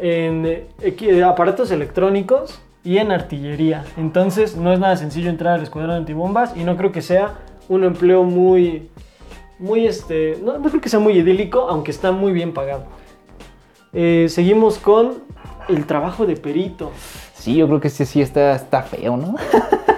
[0.00, 3.84] En eh, aparatos electrónicos y en artillería.
[3.96, 7.34] Entonces no es nada sencillo entrar al escuadrón antibombas y no creo que sea
[7.68, 8.88] un empleo muy...
[9.58, 10.38] Muy este...
[10.42, 12.84] No, no creo que sea muy idílico, aunque está muy bien pagado.
[13.92, 15.14] Eh, seguimos con
[15.68, 16.92] el trabajo de perito.
[17.34, 19.34] Sí, yo creo que ese sí está, está feo, ¿no?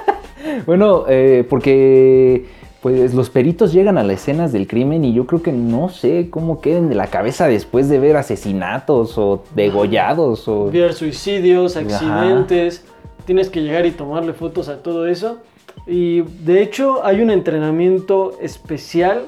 [0.66, 2.46] bueno, eh, porque
[2.83, 6.28] pues los peritos llegan a las escenas del crimen y yo creo que no sé
[6.31, 10.70] cómo queden de la cabeza después de ver asesinatos o degollados o...
[10.70, 11.87] ver suicidios, Ajá.
[11.87, 12.85] accidentes,
[13.26, 15.39] tienes que llegar y tomarle fotos a todo eso.
[15.87, 19.22] Y de hecho hay un entrenamiento especial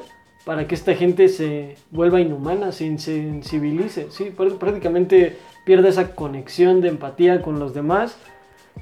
[0.44, 4.32] para que esta gente se vuelva inhumana, se insensibilice, ¿sí?
[4.36, 8.16] Pr- prácticamente pierde esa conexión de empatía con los demás.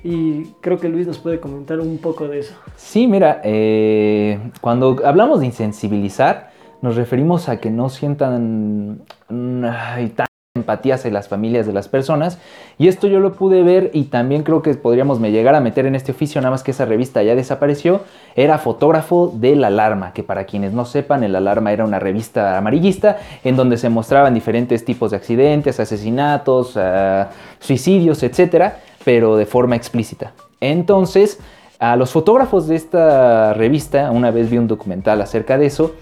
[0.03, 2.55] Y creo que Luis nos puede comentar un poco de eso.
[2.77, 10.09] Sí, mira, eh, cuando hablamos de insensibilizar, nos referimos a que no sientan mm, ay,
[10.09, 12.39] tanta empatía hacia las familias de las personas.
[12.77, 15.87] Y esto yo lo pude ver y también creo que podríamos me llegar a meter
[15.87, 18.01] en este oficio, nada más que esa revista ya desapareció.
[18.35, 23.19] Era fotógrafo del Alarma, que para quienes no sepan, el Alarma era una revista amarillista
[23.45, 27.27] en donde se mostraban diferentes tipos de accidentes, asesinatos, uh,
[27.61, 30.33] suicidios, etcétera, pero de forma explícita.
[30.61, 31.39] Entonces,
[31.79, 35.95] a los fotógrafos de esta revista, una vez vi un documental acerca de eso,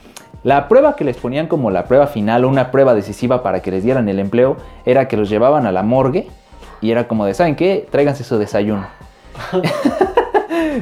[0.44, 3.70] la prueba que les ponían como la prueba final o una prueba decisiva para que
[3.70, 6.28] les dieran el empleo era que los llevaban a la morgue
[6.80, 7.86] y era como de, ¿saben qué?
[7.90, 8.86] Tráiganse su desayuno.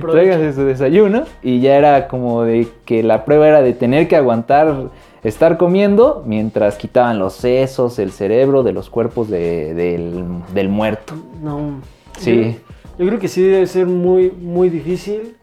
[0.01, 4.17] Tráiganse su desayuno y ya era como de que la prueba era de tener que
[4.17, 4.91] aguantar
[5.25, 11.15] estar comiendo mientras quitaban los sesos, el cerebro de los cuerpos de, del, del, muerto.
[11.43, 11.81] No.
[12.19, 12.57] Sí.
[12.99, 15.37] Yo, yo, creo que sí debe ser muy, muy difícil.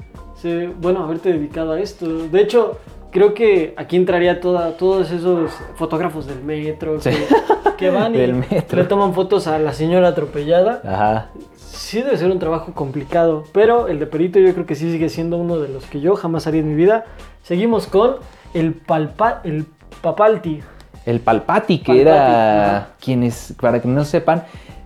[0.81, 2.27] Bueno, haberte dedicado a esto.
[2.27, 2.77] De hecho,
[3.11, 7.11] creo que aquí entraría toda, todos esos fotógrafos del metro Sí.
[7.11, 8.77] que, que van y metro.
[8.81, 10.81] le toman fotos a la señora atropellada.
[10.83, 11.29] Ajá.
[11.55, 15.09] Sí debe ser un trabajo complicado, pero el de perito yo creo que sí sigue
[15.09, 17.05] siendo uno de los que yo jamás haría en mi vida.
[17.43, 18.15] Seguimos con
[18.53, 19.65] el palpa, el
[20.01, 20.61] papalti.
[21.05, 24.43] El Palpati, que Palpati, era quienes, para que no sepan,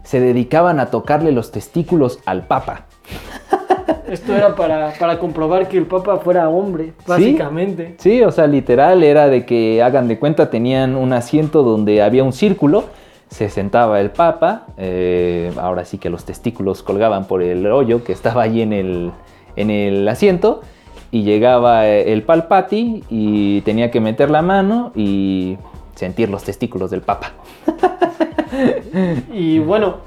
[0.07, 2.85] se dedicaban a tocarle los testículos al Papa.
[4.09, 7.95] Esto era para, para comprobar que el papa fuera hombre, básicamente.
[7.97, 12.23] Sí, o sea, literal era de que hagan de cuenta, tenían un asiento donde había
[12.23, 12.85] un círculo,
[13.29, 18.13] se sentaba el Papa, eh, ahora sí que los testículos colgaban por el hoyo que
[18.13, 19.11] estaba allí en el,
[19.57, 20.61] en el asiento,
[21.11, 25.57] y llegaba eh, el Palpati y tenía que meter la mano y
[25.97, 27.33] sentir los testículos del Papa.
[29.33, 29.97] Y bueno,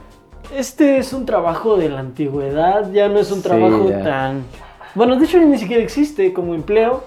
[0.57, 4.45] este es un trabajo de la antigüedad, ya no es un trabajo tan...
[4.95, 7.05] Bueno, de hecho ni siquiera existe como empleo,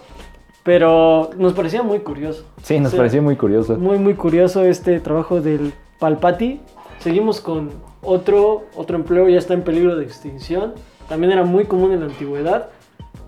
[0.64, 2.46] pero nos parecía muy curioso.
[2.62, 2.98] Sí, nos Sí.
[2.98, 3.76] pareció muy curioso.
[3.78, 6.62] Muy, muy curioso este trabajo del Palpati.
[7.00, 7.72] Seguimos con
[8.02, 10.74] otro, otro empleo, ya está en peligro de extinción.
[11.10, 12.70] También era muy común en la antigüedad.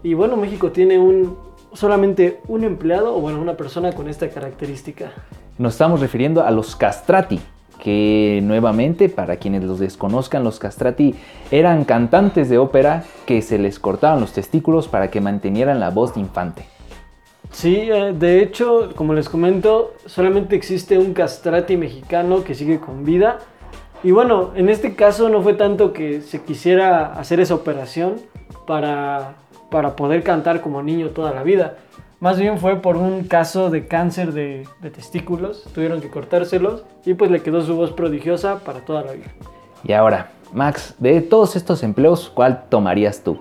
[0.03, 1.35] Y bueno, México tiene un
[1.75, 5.11] solamente un empleado o bueno, una persona con esta característica.
[5.57, 7.39] Nos estamos refiriendo a los castrati,
[7.81, 11.15] que nuevamente, para quienes los desconozcan, los castrati
[11.51, 16.15] eran cantantes de ópera que se les cortaban los testículos para que mantenieran la voz
[16.15, 16.65] de infante.
[17.51, 23.05] Sí, eh, de hecho, como les comento, solamente existe un castrati mexicano que sigue con
[23.05, 23.39] vida.
[24.03, 28.15] Y bueno, en este caso no fue tanto que se quisiera hacer esa operación
[28.67, 29.35] para,
[29.75, 31.73] para poder cantar como niño toda la vida.
[32.21, 35.65] Más bien fue por un caso de cáncer de, de testículos.
[35.73, 39.25] Tuvieron que cortárselos y pues le quedó su voz prodigiosa para toda la vida.
[39.83, 43.37] Y ahora, Max, de todos estos empleos, ¿cuál tomarías tú?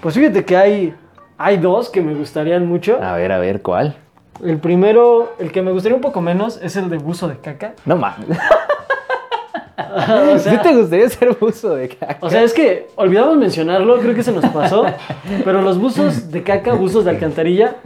[0.00, 0.94] Pues fíjate que hay,
[1.36, 2.98] hay dos que me gustarían mucho.
[3.02, 3.94] A ver, a ver, ¿cuál?
[4.42, 7.74] El primero, el que me gustaría un poco menos, es el de buzo de caca.
[7.84, 8.26] No mames.
[9.76, 12.18] O sea- ¿Sí te gustaría ser buzo de caca?
[12.20, 14.86] O sea, es que olvidamos mencionarlo, creo que se nos pasó,
[15.44, 17.76] pero los buzos de caca, buzos de alcantarilla,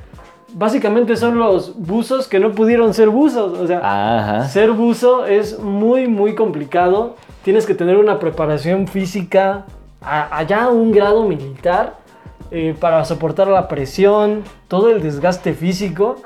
[0.55, 3.59] básicamente son los buzos que no pudieron ser buzos.
[3.59, 4.49] O sea, Ajá.
[4.49, 7.16] ser buzo es muy, muy complicado.
[7.45, 9.64] Tienes que tener una preparación física
[10.01, 11.99] a- allá a un grado militar
[12.53, 16.16] eh, para soportar la presión, todo el desgaste físico.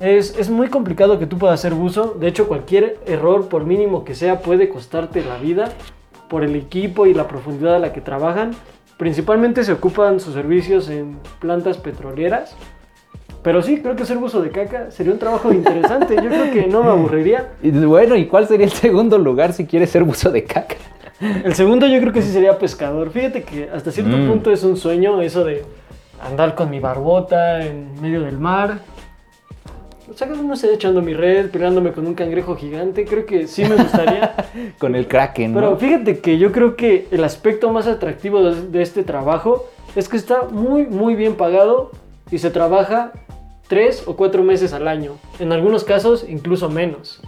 [0.00, 2.16] Es, es muy complicado que tú puedas ser buzo.
[2.18, 5.70] De hecho, cualquier error, por mínimo que sea, puede costarte la vida
[6.28, 8.50] por el equipo y la profundidad a la que trabajan.
[8.98, 12.56] Principalmente se ocupan sus servicios en plantas petroleras.
[13.42, 16.16] Pero sí, creo que ser buzo de caca sería un trabajo interesante.
[16.16, 17.52] Yo creo que no me aburriría.
[17.62, 20.74] Y bueno, ¿y cuál sería el segundo lugar si quieres ser buzo de caca?
[21.44, 23.10] El segundo yo creo que sí sería pescador.
[23.10, 24.28] Fíjate que hasta cierto Mm.
[24.28, 25.64] punto es un sueño eso de
[26.20, 28.80] andar con mi barbota en medio del mar.
[30.08, 33.04] O sea, no sé, echando mi red, peleándome con un cangrejo gigante.
[33.04, 34.34] Creo que sí me gustaría.
[34.78, 35.60] Con el kraken, ¿no?
[35.60, 40.08] Pero fíjate que yo creo que el aspecto más atractivo de, de este trabajo es
[40.08, 41.90] que está muy, muy bien pagado
[42.30, 43.12] y se trabaja
[43.68, 45.16] tres o cuatro meses al año.
[45.38, 47.20] En algunos casos, incluso menos.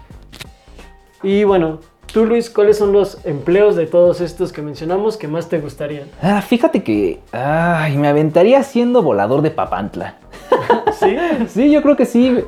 [1.22, 1.81] Y bueno,
[2.12, 6.09] tú Luis, ¿cuáles son los empleos de todos estos que mencionamos que más te gustarían?
[6.22, 7.20] Ah, fíjate que.
[7.33, 10.16] Ay, me aventaría siendo volador de Papantla.
[10.99, 11.16] ¿Sí?
[11.49, 12.39] Sí, yo creo que sí.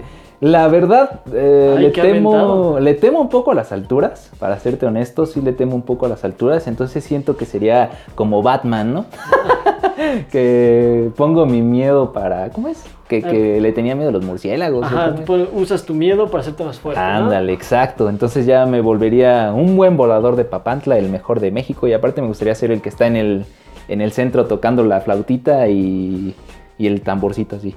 [0.41, 2.81] La verdad, eh, Ay, le, temo, aventado.
[2.81, 6.07] le temo un poco a las alturas, para serte honesto, sí le temo un poco
[6.07, 9.05] a las alturas, entonces siento que sería como Batman, ¿no?
[10.33, 12.83] que pongo mi miedo para, ¿cómo es?
[13.07, 14.83] Que, que le tenía miedo a los murciélagos.
[14.83, 17.01] ¿o Ajá, pues, usas tu miedo para hacerte más fuerte.
[17.01, 17.07] ¿no?
[17.07, 18.09] Ándale, exacto.
[18.09, 22.23] Entonces ya me volvería un buen volador de Papantla, el mejor de México, y aparte
[22.23, 23.45] me gustaría ser el que está en el,
[23.89, 26.35] en el centro tocando la flautita y,
[26.79, 27.75] y el tamborcito así.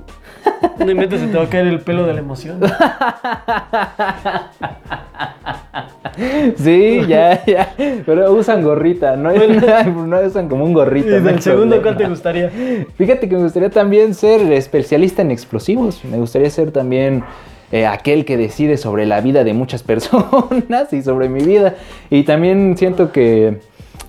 [0.79, 2.59] No inventes, se te va a caer el pelo de la emoción.
[6.57, 7.73] Sí, ya, ya.
[8.05, 9.31] Pero usan gorrita, ¿no?
[9.31, 11.09] no usan como un gorrito.
[11.09, 11.83] ¿Y no del segundo problema.
[11.83, 12.51] cuál te gustaría?
[12.95, 16.03] Fíjate que me gustaría también ser especialista en explosivos.
[16.05, 17.23] Me gustaría ser también
[17.71, 21.75] eh, aquel que decide sobre la vida de muchas personas y sobre mi vida.
[22.09, 23.59] Y también siento que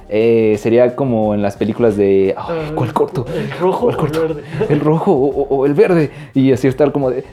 [0.08, 2.34] eh, sería como en las películas de...
[2.36, 3.24] ay, ¿Cuál corto?
[3.34, 4.42] ¿El rojo ¿Cuál o el verde?
[4.68, 6.10] El rojo o, o- o el verde.
[6.34, 7.24] Y así estar como de...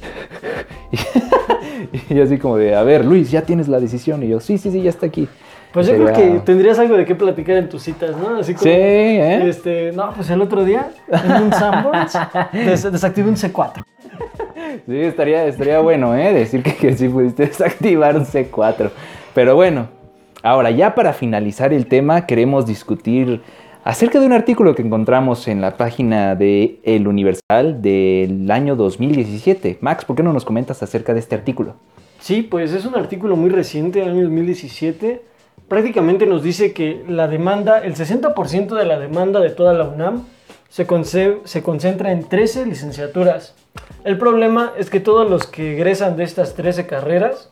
[2.09, 4.23] y así como de, a ver, Luis, ya tienes la decisión.
[4.23, 5.27] Y yo, sí, sí, sí, ya está aquí.
[5.73, 8.37] Pues yo Sería- creo que tendrías algo de qué platicar en tus citas, ¿no?
[8.37, 9.47] Así como, Sí, ¿eh?
[9.47, 12.13] Este, no, pues el otro día en un Sanborns
[12.53, 13.83] des- desactivé un C4.
[14.85, 16.33] Sí, estaría, estaría bueno, ¿eh?
[16.33, 18.89] Decir que, que sí pudiste desactivar un C4.
[19.33, 19.87] Pero bueno,
[20.43, 23.41] ahora ya para finalizar el tema, queremos discutir
[23.83, 29.79] acerca de un artículo que encontramos en la página de El Universal del año 2017.
[29.81, 31.75] Max, ¿por qué no nos comentas acerca de este artículo?
[32.19, 35.23] Sí, pues es un artículo muy reciente, año 2017.
[35.67, 40.25] Prácticamente nos dice que la demanda, el 60% de la demanda de toda la UNAM
[40.69, 40.85] se,
[41.43, 43.55] se concentra en 13 licenciaturas.
[44.03, 47.49] El problema es que todos los que egresan de estas 13 carreras,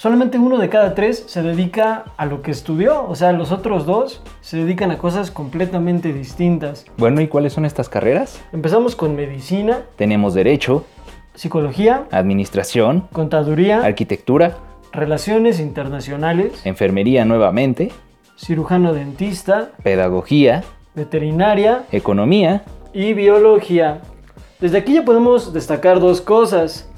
[0.00, 3.04] solamente uno de cada tres se dedica a lo que estudió.
[3.06, 6.86] O sea, los otros dos se dedican a cosas completamente distintas.
[6.96, 8.40] Bueno, ¿y cuáles son estas carreras?
[8.54, 10.86] Empezamos con medicina, Tenemos Derecho,
[11.34, 14.56] psicología, Administración, contaduría, Arquitectura,
[14.90, 17.92] relaciones internacionales, Enfermería nuevamente,
[18.38, 22.62] cirujano dentista, Pedagogía, veterinaria Economía,
[22.94, 24.00] y biología.
[24.60, 26.89] Desde aquí ya podemos destacar dos cosas.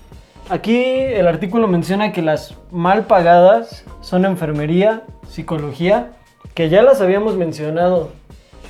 [0.49, 6.13] Aquí el artículo menciona que las mal pagadas son enfermería, psicología,
[6.55, 8.11] que ya las habíamos mencionado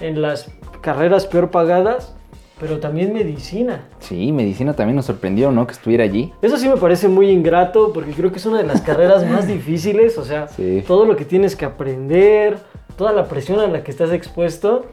[0.01, 0.51] en las
[0.81, 2.15] carreras peor pagadas,
[2.61, 3.89] pero también medicina.
[3.99, 5.67] Sí, medicina también nos sorprendió, ¿no?
[5.67, 6.33] Que estuviera allí.
[6.43, 9.49] Eso sí me parece muy ingrato porque creo que es una de las carreras más
[9.49, 10.85] difíciles, o sea, Sí.
[10.87, 12.59] todo lo que tienes que aprender,
[12.97, 14.87] toda la presión a la que estás expuesto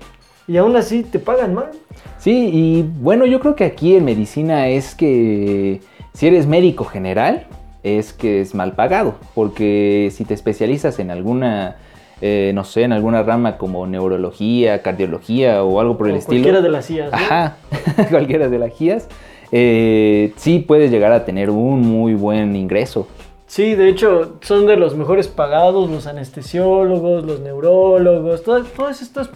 [0.48, 1.70] y aún así te pagan mal.
[2.18, 5.82] Sí, y bueno, yo creo que aquí en medicina es que
[6.20, 7.48] si eres médico general,
[7.82, 11.78] es que es mal pagado, porque si te especializas en alguna,
[12.20, 16.42] eh, no sé, en alguna rama como neurología, cardiología o algo por el estilo.
[16.42, 17.12] Cualquiera de las IAS.
[17.14, 17.18] ¿no?
[17.18, 17.56] Ajá,
[18.10, 19.08] cualquiera de las guías,
[19.54, 23.08] eh, sí puedes llegar a tener un muy buen ingreso.
[23.48, 29.32] Sí, de hecho, son de los mejores pagados, los anestesiólogos, los neurólogos, todas, todas, estas,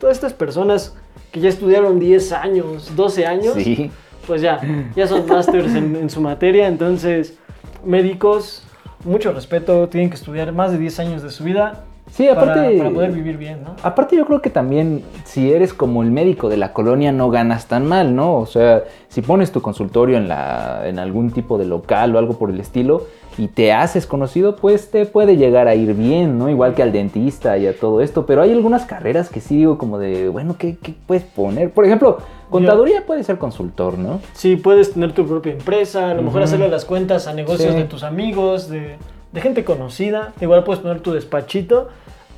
[0.00, 0.96] todas estas personas
[1.30, 3.90] que ya estudiaron 10 años, 12 años, Sí,
[4.26, 4.60] pues ya,
[4.94, 7.38] ya son másters en, en su materia, entonces
[7.84, 8.62] médicos,
[9.04, 12.78] mucho respeto, tienen que estudiar más de 10 años de su vida sí, para, aparte...
[12.78, 13.74] para poder vivir bien, ¿no?
[13.82, 17.66] Aparte yo creo que también si eres como el médico de la colonia no ganas
[17.66, 18.36] tan mal, ¿no?
[18.36, 22.38] O sea, si pones tu consultorio en, la, en algún tipo de local o algo
[22.38, 23.06] por el estilo
[23.38, 26.48] y te haces conocido, pues te puede llegar a ir bien, ¿no?
[26.50, 28.26] Igual que al dentista y a todo esto.
[28.26, 31.70] Pero hay algunas carreras que sí digo como de, bueno, ¿qué, qué puedes poner?
[31.70, 32.18] Por ejemplo,
[32.50, 34.20] contaduría puede ser consultor, ¿no?
[34.34, 37.78] Sí, puedes tener tu propia empresa, a lo mejor hacerle las cuentas a negocios Sí.
[37.78, 38.96] de tus amigos, de,
[39.32, 40.32] de gente conocida.
[40.40, 41.88] Igual puedes poner tu despachito,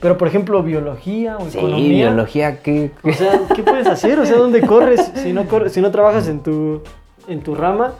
[0.01, 2.07] pero por ejemplo, biología o Sí, economía.
[2.09, 2.91] biología, ¿qué?
[3.03, 4.19] O sea, ¿qué puedes hacer?
[4.21, 6.83] O sea, ¿dónde corres si no, corres, si no trabajas en tu,
[7.27, 7.95] en tu rama?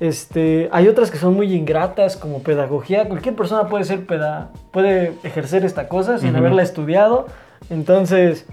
[0.00, 3.06] Este, hay otras que son muy ingratas, como pedagogía.
[3.06, 7.26] Cualquier persona puede ser peda puede ejercer esta cosa sin haberla estudiado.
[7.68, 8.46] Entonces,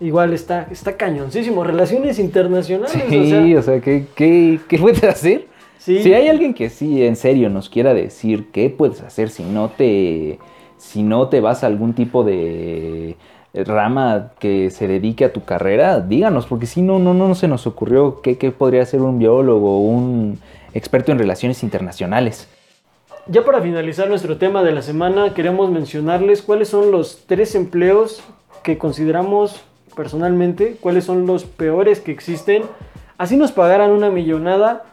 [0.00, 1.62] igual está, está cañoncísimo.
[1.62, 3.00] Relaciones internacionales.
[3.08, 5.46] Sí, o sea, ¿qué, qué, qué puedes hacer?
[5.78, 6.02] sí.
[6.02, 9.68] Si hay alguien que sí, en serio, nos quiera decir qué puedes hacer si no
[9.68, 10.40] te,
[10.78, 13.16] si no te vas a algún tipo de
[13.54, 17.66] rama que se dedique a tu carrera, díganos, porque si no, no, no se nos
[17.66, 20.38] ocurrió qué, qué podría ser un biólogo, un
[20.74, 22.48] experto en relaciones internacionales.
[23.26, 28.22] Ya para finalizar nuestro tema de la semana, queremos mencionarles cuáles son los tres empleos
[28.64, 29.62] que consideramos
[29.94, 32.64] personalmente, cuáles son los peores que existen.
[33.18, 34.84] Así nos pagaran una millonada,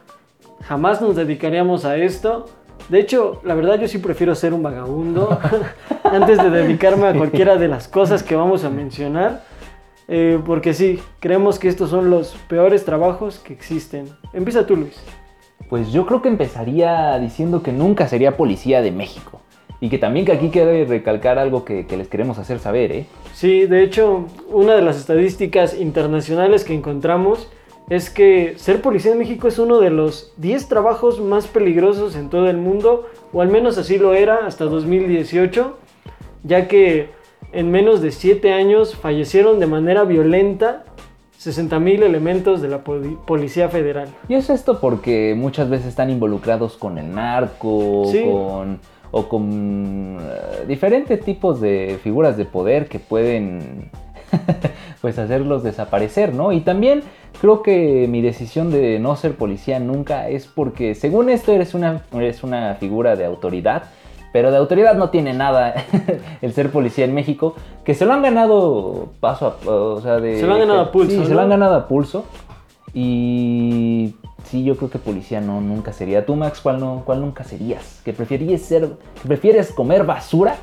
[0.64, 2.46] jamás nos dedicaríamos a esto.
[2.90, 5.40] De hecho, la verdad yo sí prefiero ser un vagabundo
[6.04, 9.44] antes de dedicarme a cualquiera de las cosas que vamos a mencionar.
[10.08, 14.08] Eh, porque sí, creemos que estos son los peores trabajos que existen.
[14.34, 15.00] Empieza tú, Luis.
[15.68, 19.42] Pues yo creo que empezaría diciendo que nunca sería policía de México.
[19.82, 23.06] Y que también que aquí quede recalcar algo que, que les queremos hacer saber, ¿eh?
[23.34, 27.50] Sí, de hecho, una de las estadísticas internacionales que encontramos
[27.90, 32.30] es que ser policía en México es uno de los 10 trabajos más peligrosos en
[32.30, 35.76] todo el mundo, o al menos así lo era hasta 2018,
[36.44, 37.10] ya que
[37.52, 40.86] en menos de 7 años fallecieron de manera violenta
[41.40, 44.10] 60.000 elementos de la poli- Policía Federal.
[44.28, 48.24] Y es esto porque muchas veces están involucrados con el narco, Sí.
[48.26, 48.80] con
[49.12, 53.90] o con eh, diferentes tipos de figuras de poder que pueden
[55.02, 56.52] pues hacerlos desaparecer, ¿no?
[56.52, 57.02] Y también
[57.42, 62.04] creo que mi decisión de no ser policía nunca es porque según esto eres una,
[62.14, 63.86] eres una figura de autoridad,
[64.34, 65.74] pero de autoridad no tiene nada
[66.42, 70.40] el ser policía en México, que se lo han ganado paso a o sea, de,
[70.40, 71.36] Se lo han ganado a pulso, Sí, se ¿no?
[71.36, 72.26] lo han ganado a pulso.
[72.94, 74.16] Y
[74.46, 76.26] sí, yo creo que policía no, nunca sería.
[76.26, 78.02] Tú, Max, ¿cuál, no, cuál nunca serías?
[78.04, 78.88] ¿Que prefieres ser,
[79.22, 80.56] que prefieres comer basura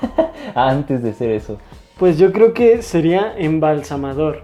[0.54, 1.58] antes de ser eso?
[1.98, 4.42] Pues yo creo que sería embalsamador.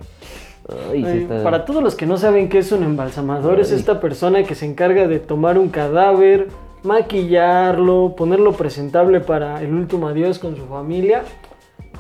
[0.91, 3.79] Ay, sí está- Para todos los que no saben qué es un embalsamador, es Ay.
[3.79, 6.49] esta persona que se encarga de tomar un cadáver,
[6.87, 11.23] maquillarlo, ponerlo presentable para el último adiós con su familia.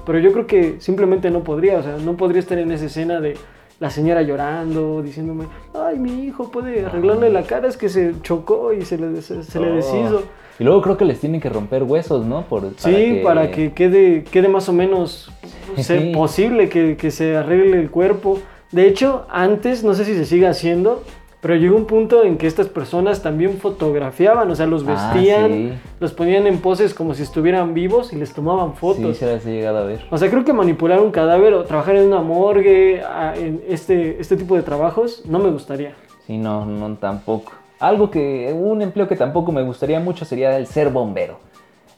[0.04, 3.20] Pero yo creo que simplemente no podría, o sea, no podría estar en esa escena
[3.20, 3.36] de
[3.80, 8.72] la señora llorando, diciéndome, ay, mi hijo puede arreglarle la cara, es que se chocó
[8.72, 9.74] y se le, se, se le Oh.
[9.74, 10.22] deshizo.
[10.58, 12.42] Y luego creo que les tienen que romper huesos, ¿no?
[12.42, 15.30] Por, Sí, para que quede, quede más o menos
[15.76, 16.12] ser Sí.
[16.14, 18.38] posible que, que se arregle el cuerpo.
[18.72, 21.02] De hecho, antes, no sé si se sigue haciendo,
[21.46, 25.52] pero llegó un punto en que estas personas también fotografiaban, o sea, los Ah, vestían,
[25.52, 25.72] sí.
[26.00, 29.16] los ponían en poses como si estuvieran vivos y les tomaban Sí, fotos.
[29.16, 30.00] se las he llegado a ver.
[30.10, 34.20] O sea, creo que manipular un cadáver o trabajar en una morgue, a- en este,
[34.20, 35.94] este tipo de trabajos, no me gustaría.
[36.26, 37.52] Sí, no, no, tampoco.
[37.78, 41.38] Algo que, un empleo que tampoco me gustaría mucho sería el ser bombero.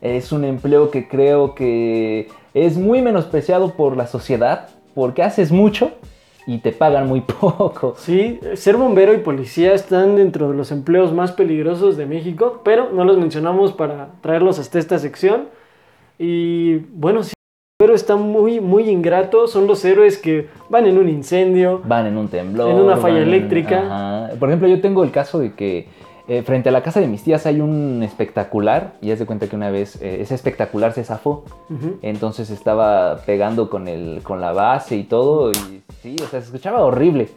[0.03, 5.93] Es un empleo que creo que es muy menospreciado por la sociedad porque haces mucho
[6.49, 7.95] y te pagan muy poco.
[7.99, 12.89] Sí, ser bombero y policía están dentro de los empleos más peligrosos de México, pero
[12.91, 15.49] no los mencionamos para traerlos hasta esta sección.
[16.19, 17.33] Y bueno, sí,
[17.79, 19.47] pero está muy, muy ingrato.
[19.47, 21.81] Son los héroes que van en un incendio.
[21.85, 22.71] Van en un temblor.
[22.71, 23.83] En una falla en- eléctrica.
[24.27, 24.31] ajá.
[24.41, 25.87] Por ejemplo, yo tengo el caso de que
[26.29, 29.49] eh, frente a la casa de mis tías hay un espectacular y haz de cuenta
[29.49, 31.45] que una vez eh, ese espectacular se zafó.
[32.03, 35.53] Entonces estaba pegando con, el, con la base y todo.
[35.53, 37.29] Y sí, o sea, se escuchaba horrible.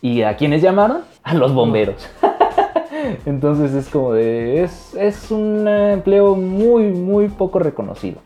[0.00, 0.98] ¿Y a quiénes llamaron?
[1.24, 2.08] A los bomberos.
[3.26, 4.62] Entonces es como de.
[4.62, 8.20] Es, es un empleo muy, muy poco reconocido.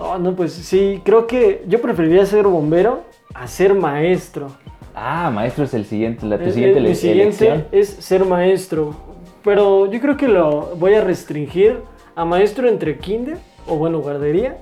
[0.00, 3.02] Oh, no, pues sí, creo que yo preferiría ser bombero
[3.34, 4.48] a ser maestro.
[4.94, 7.66] Ah, maestro es el siguiente, la tu Eh, siguiente mi ele- siguiente elección.
[7.72, 8.94] es ser maestro.
[9.44, 11.78] Pero yo creo que lo voy a restringir
[12.14, 14.58] a maestro entre kinder, o bueno, guardería,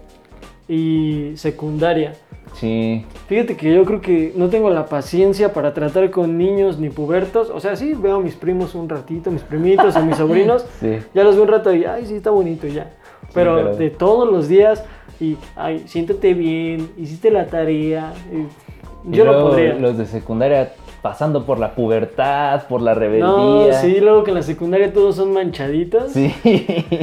[0.68, 2.14] y secundaria.
[2.54, 6.88] Sí, Fíjate que yo creo que no tengo la paciencia para tratar con niños ni
[6.88, 7.50] pubertos.
[7.50, 10.64] O sea, sí veo a mis primos un ratito, mis primitos o mis sobrinos.
[10.80, 10.98] sí.
[11.12, 12.92] Ya los veo un rato y, ay, sí, está bonito ya.
[13.34, 14.84] Pero, pero- de todos los días,
[15.20, 18.12] y, ay, siéntate bien, hiciste la tarea.
[18.32, 19.74] y yo no podría.
[19.74, 20.72] Los de secundaria
[21.03, 23.72] pasando por la pubertad, por la No, rebeldía.
[23.80, 26.12] sí, luego que en la secundaria todos son manchaditos.
[26.12, 26.34] Sí.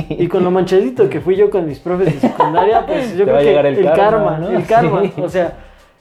[0.09, 3.31] Y con lo manchadito que fui yo con mis profes de secundaria, pues yo Te
[3.31, 4.49] va creo a que llegar el, el karma, karma, ¿no?
[4.57, 5.01] el karma.
[5.03, 5.13] Sí.
[5.21, 5.53] O sea,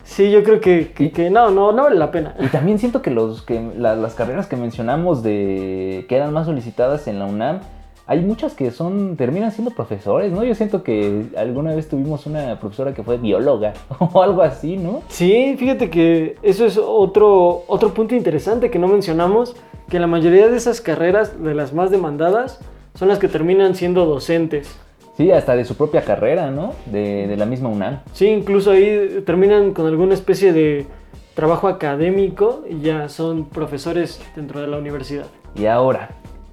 [0.05, 2.34] sí, yo creo que, que, que no, no, no vale la pena.
[2.40, 6.47] Y también siento que, los, que la- las carreras que mencionamos de que eran más
[6.47, 7.61] solicitadas en la UNAM,
[8.07, 10.44] hay muchas que son terminan siendo profesores, ¿no?
[10.44, 15.03] Yo siento que alguna vez tuvimos una profesora que fue bióloga o algo así, ¿no?
[15.09, 19.55] Sí, fíjate que eso es otro, otro punto interesante que no mencionamos,
[19.88, 22.61] que la mayoría de esas carreras, de las más demandadas,
[22.94, 24.76] son las que terminan siendo docentes.
[25.16, 26.72] Sí, hasta de su propia carrera, ¿no?
[26.86, 28.00] De, de la misma UNAM.
[28.12, 30.86] Sí, incluso ahí terminan con alguna especie de
[31.34, 35.26] trabajo académico y ya son profesores dentro de la universidad.
[35.55, 36.11] Y ahora,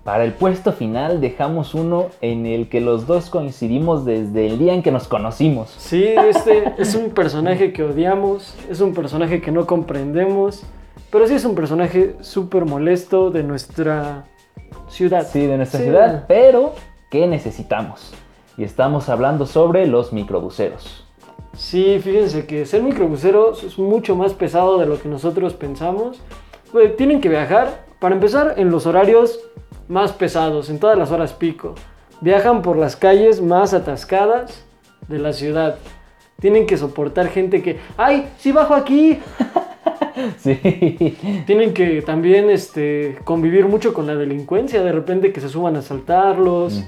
[0.10, 4.74] para el puesto final dejamos uno en el que los dos coincidimos desde el día
[4.74, 5.70] en que nos conocimos.
[5.78, 10.64] Sí, este es un personaje que odiamos, es un personaje que no comprendemos,
[11.12, 14.26] pero sí es un personaje súper molesto de nuestra
[14.88, 15.28] ciudad.
[15.28, 15.86] Sí, de nuestra Sí.
[15.86, 16.74] ciudad, pero
[17.12, 18.12] ¿qué necesitamos?
[18.58, 21.06] Y estamos hablando sobre los microbuseros.
[21.56, 26.20] Sí, fíjense que ser microbusero es mucho más pesado de lo que nosotros pensamos.
[26.72, 29.40] Pues, tienen que viajar, para empezar, en los horarios
[29.90, 31.76] más pesados, en todas las horas pico.
[32.22, 34.64] Viajan por las calles más atascadas
[35.10, 35.76] de la ciudad.
[36.40, 39.20] Tienen que soportar gente que, ¡ay, sí bajo aquí!
[40.38, 41.18] Sí.
[41.46, 45.80] Tienen que también este, convivir mucho con la delincuencia, de repente que se suban a
[45.80, 46.84] asaltarlos,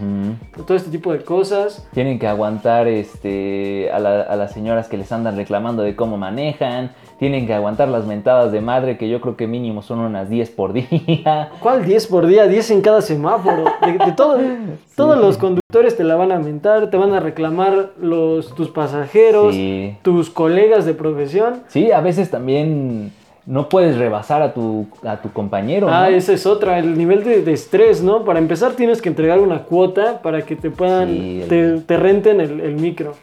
[0.68, 1.88] todo este tipo de cosas.
[1.93, 6.18] Tienen que aguantar este, a, la- a las señoras que les andan reclamando de cómo
[6.18, 6.91] manejan.
[7.22, 10.49] Tienen que aguantar las mentadas de madre, que yo creo que mínimo son unas 10
[10.49, 11.51] por día.
[11.59, 12.47] ¿Cuál 10 por día?
[12.47, 13.65] 10 en cada semáforo.
[13.86, 14.39] De, de todo,
[14.95, 19.53] Todos los conductores te la van a mentar, te van a reclamar los, tus pasajeros,
[19.53, 19.95] Sí.
[20.01, 21.57] tus colegas de profesión.
[21.67, 23.11] Sí, a veces también
[23.45, 25.89] no puedes rebasar a tu, a tu compañero.
[25.91, 26.15] Ah, ¿no?
[26.17, 28.26] esa es otra, el nivel de, de estrés, ¿no?
[28.26, 31.97] Para empezar tienes que entregar una cuota para que te puedan, Sí, el- te, te
[31.97, 33.13] renten el, el micro.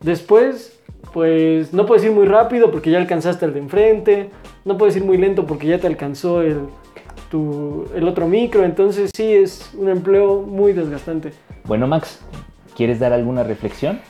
[0.00, 0.78] Después,
[1.12, 4.30] pues no puedes ir muy rápido porque ya alcanzaste el de enfrente,
[4.64, 6.60] no puedes ir muy lento porque ya te alcanzó el,
[7.30, 11.32] tu, el otro micro, entonces sí es un empleo muy desgastante.
[11.64, 12.20] Bueno, Max,
[12.76, 14.00] ¿quieres dar alguna reflexión?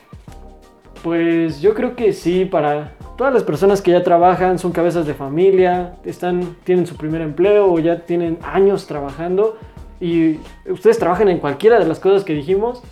[1.02, 5.14] Pues yo creo que sí, para todas las personas que ya trabajan, son cabezas de
[5.14, 9.58] familia, están, tienen su primer empleo o ya tienen años trabajando
[10.00, 10.38] y
[10.68, 12.82] ustedes trabajan en cualquiera de las cosas que dijimos,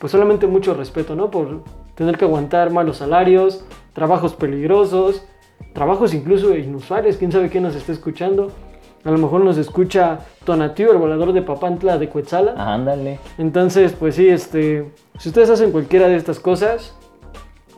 [0.00, 1.30] pues solamente mucho respeto, ¿no?
[1.30, 1.62] Por
[1.96, 5.26] tener que aguantar malos salarios, trabajos peligrosos,
[5.72, 8.52] trabajos incluso inusuales, quién sabe quién nos está escuchando.
[9.04, 12.54] A lo mejor nos escucha Tonatiu, el volador de Papantla de Cuetzala.
[12.56, 13.18] Ándale.
[13.38, 16.94] Entonces, pues sí, este, si ustedes hacen cualquiera de estas cosas,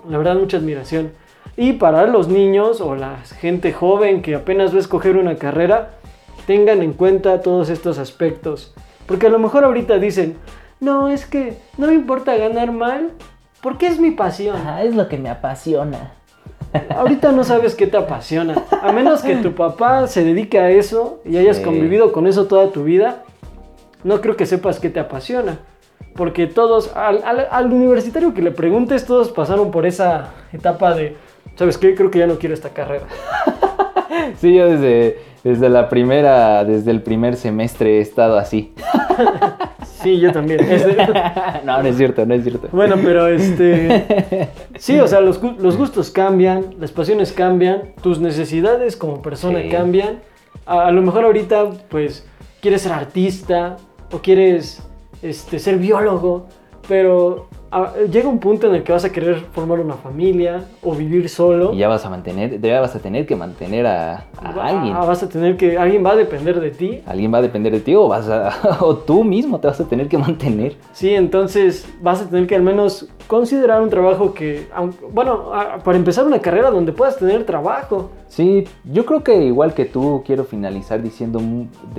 [0.08, 1.12] la verdad mucha admiración.
[1.56, 5.98] Y para los niños o la gente joven que apenas va a escoger una carrera,
[6.46, 8.74] tengan en cuenta todos estos aspectos.
[9.06, 10.36] Porque a lo mejor ahorita dicen,
[10.80, 13.10] no, es que no me importa ganar mal,
[13.62, 14.56] porque es mi pasión.
[14.56, 16.12] Ajá, es lo que me apasiona.
[16.94, 18.54] Ahorita no sabes qué te apasiona.
[18.82, 21.62] A menos que tu papá se dedique a eso y hayas Sí.
[21.62, 23.22] convivido con eso toda tu vida,
[24.04, 25.58] no creo que sepas qué te apasiona.
[26.14, 31.16] Porque todos, al, al- al universitario que le preguntes, todos pasaron por esa etapa de,
[31.56, 31.94] ¿sabes qué?
[31.94, 33.06] Creo que ya no quiero esta carrera.
[34.40, 35.18] Sí, yo desde,
[35.48, 38.72] desde la primera, desde el primer semestre he estado así.
[40.02, 40.60] Sí, yo también.
[40.70, 40.96] Este-
[41.64, 42.68] no, no es cierto, no es cierto.
[42.70, 44.48] bueno, pero este...
[44.78, 49.60] Sí, o sea, los, gu- los gustos cambian, las pasiones cambian, tus necesidades como persona
[49.62, 49.68] Sí.
[49.70, 50.20] cambian.
[50.66, 52.24] A, a lo mejor ahorita, pues,
[52.60, 53.76] quieres ser artista
[54.12, 54.80] o quieres
[55.20, 56.46] este, ser biólogo,
[56.88, 60.94] pero ah, llega un punto en el que vas a querer formar una familia o
[60.94, 61.72] vivir solo.
[61.72, 64.94] Y ya vas a mantener, ya vas a tener que mantener a, a Va- alguien.
[64.94, 67.00] Vas a tener que, alguien va a depender de ti.
[67.06, 69.84] Alguien va a depender de ti o, vas a, o tú mismo te vas a
[69.84, 70.76] tener que mantener.
[70.92, 74.66] Sí, entonces vas a tener que al menos considerar un trabajo que,
[75.12, 75.50] bueno,
[75.84, 78.10] para empezar una carrera donde puedas tener trabajo.
[78.28, 81.40] Sí, yo creo que igual que tú quiero finalizar diciendo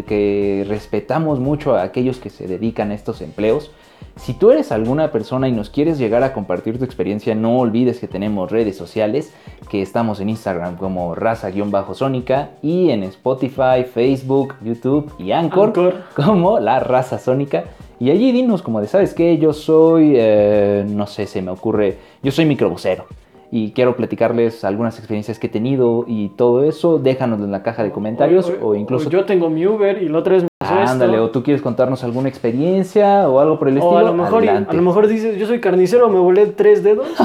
[0.08, 3.72] que respetamos mucho a aquellos que se dedican a estos empleos.
[4.20, 8.00] Si tú eres alguna persona y nos quieres llegar a compartir tu experiencia, no olvides
[8.00, 9.34] que tenemos redes sociales,
[9.70, 15.94] que estamos en Instagram como raza-sónica y en Spotify, Facebook, YouTube y Anchor, Anchor.
[16.16, 17.64] como la raza sónica.
[17.98, 19.38] Y allí dinos como de, ¿sabes qué?
[19.38, 23.06] Yo soy, eh, no sé, se me ocurre, yo soy microbusero
[23.52, 27.84] y quiero platicarles algunas experiencias que he tenido y todo eso, déjanos en la caja
[27.84, 29.10] de comentarios o, incluso...
[29.10, 30.76] yo tengo mi Uber y la otra vez esto.
[30.92, 33.98] Ándale, o tú quieres contarnos alguna experiencia o algo por el O estilo.
[33.98, 34.72] a lo, mejor, adelante.
[34.72, 37.08] a lo mejor dices, yo soy carnicero, me volé tres dedos.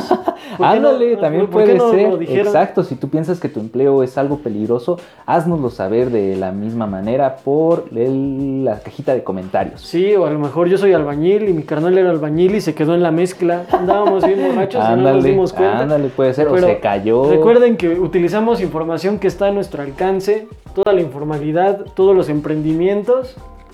[0.56, 2.22] ¿Por qué no- Ándale, también puede no ser.
[2.38, 6.86] Exacto, si tú piensas que tu empleo es algo peligroso, haznoslo saber de la misma
[6.86, 9.80] manera por el- la cajita de comentarios.
[9.80, 12.72] Sí, o a lo mejor yo soy albañil y mi carnal era albañil y se
[12.72, 13.64] quedó en la mezcla.
[13.72, 15.80] Andábamos bien borrachos y no nos dimos cuenta.
[15.80, 17.28] ándale, puede ser, o se cayó.
[17.30, 23.23] Recuerden que utilizamos información que está a nuestro alcance, toda la informalidad, todos los emprendimientos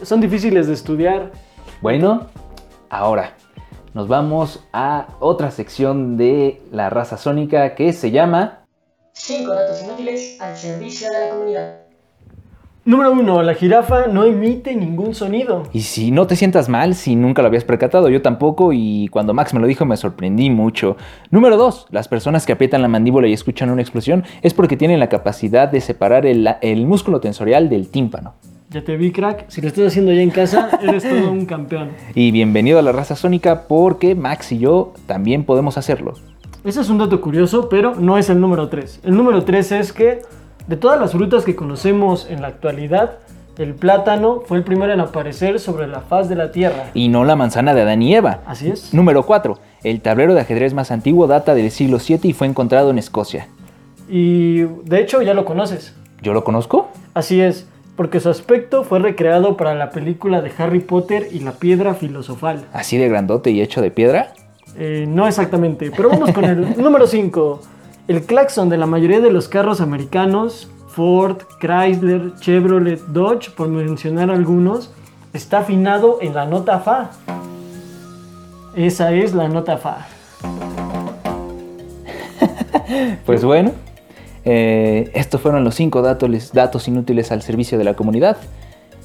[0.02, 1.32] son difíciles de estudiar.
[1.80, 2.26] Bueno,
[2.88, 3.34] ahora
[3.92, 8.60] nos vamos a otra sección de la raza sónica que se llama...
[9.12, 11.76] 5 datos inútiles al servicio de la comunidad.
[12.84, 15.64] Número uno, la jirafa no emite ningún sonido.
[15.72, 19.34] Y si no te sientas mal, si nunca lo habías percatado, yo tampoco, y cuando
[19.34, 20.96] Max me lo dijo me sorprendí mucho.
[21.30, 21.88] Número 2.
[21.90, 25.68] Las personas que aprietan la mandíbula y escuchan una explosión es porque tienen la capacidad
[25.68, 28.34] de separar el, el músculo tensorial del tímpano.
[28.72, 29.46] Ya te vi, crack.
[29.48, 31.90] Si lo estás haciendo ya en casa, eres todo un campeón.
[32.14, 36.14] Y bienvenido a la raza sónica porque Max y yo también podemos hacerlo.
[36.62, 39.00] Ese es un dato curioso, pero no es el número 3.
[39.02, 40.22] El número 3 es que
[40.68, 43.18] de todas las frutas que conocemos en la actualidad,
[43.58, 46.92] el plátano fue el primero en aparecer sobre la faz de la Tierra.
[46.94, 48.38] Y no la manzana de Adán y Eva.
[48.46, 48.94] Así es.
[48.94, 49.58] Número 4.
[49.82, 53.48] El tablero de ajedrez más antiguo data del siglo VII y fue encontrado en Escocia.
[54.08, 55.96] Y de hecho ya lo conoces.
[56.22, 56.88] ¿Yo lo conozco?
[57.14, 57.66] Así es,
[58.00, 62.64] porque su aspecto fue recreado para la película de Harry Potter y la piedra filosofal.
[62.72, 64.32] ¿Así de grandote y hecho de piedra?
[64.78, 67.60] Eh, no exactamente, pero vamos con el número 5.
[68.08, 74.30] El claxon de la mayoría de los carros americanos, Ford, Chrysler, Chevrolet, Dodge, por mencionar
[74.30, 74.90] algunos,
[75.34, 77.10] está afinado en la nota Fa.
[78.74, 80.06] Esa es la nota Fa.
[83.26, 83.72] Pues bueno,
[84.44, 88.36] eh, estos fueron los cinco datos, datos inútiles al servicio de la comunidad.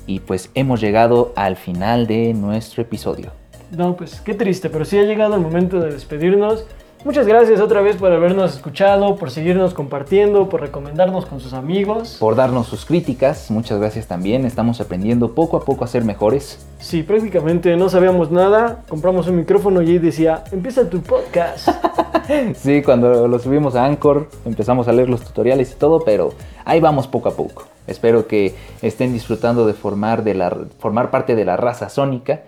[0.07, 3.32] Y pues hemos llegado al final de nuestro episodio.
[3.72, 6.66] No, pues qué triste, pero sí ha llegado el momento de despedirnos.
[7.06, 12.18] Muchas gracias otra vez por habernos escuchado, por seguirnos compartiendo, por recomendarnos con sus amigos.
[12.19, 14.44] Por darnos sus críticas, muchas gracias también.
[14.44, 16.65] Estamos aprendiendo poco a poco a ser mejores.
[16.80, 21.69] Sí, prácticamente no sabíamos nada, compramos un micrófono y ahí decía, empieza tu podcast.
[22.56, 26.34] Sí, cuando lo subimos a Anchor empezamos a leer los tutoriales y todo, pero
[26.64, 27.68] ahí vamos poco a poco.
[27.86, 32.41] Espero que estén disfrutando de formar, de la, formar parte de la raza sónica,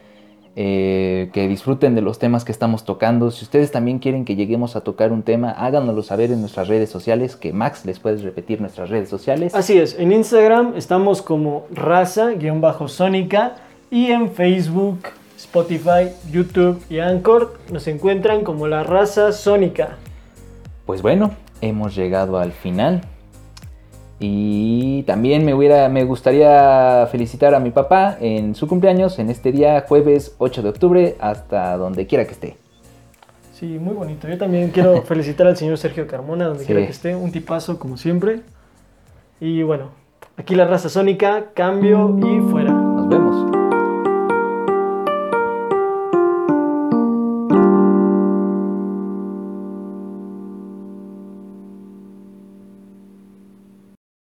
[0.60, 3.30] eh, que disfruten de los temas que estamos tocando.
[3.30, 6.90] Si ustedes también quieren que lleguemos a tocar un tema, háganoslo saber en nuestras redes
[6.90, 9.54] sociales, que Max les puedes repetir nuestras redes sociales.
[9.54, 13.58] Así es, en Instagram estamos como raza-sónica
[13.92, 15.02] y en Facebook,
[15.38, 19.98] Spotify, YouTube y Anchor nos encuentran como la raza sónica.
[20.88, 23.04] Pues bueno, hemos llegado al final.
[24.20, 29.52] Y también me, hubiera, me gustaría felicitar a mi papá en su cumpleaños, en este
[29.52, 32.58] día, jueves 8 de octubre, hasta donde quiera que esté.
[33.54, 34.28] Sí, muy bonito.
[34.28, 36.68] Yo también quiero felicitar al señor Sergio Carmona, donde Sí.
[36.68, 38.42] quiera que esté, un tipazo como siempre.
[39.40, 39.90] Y bueno,
[40.36, 42.87] aquí la raza sónica, cambio y fuera.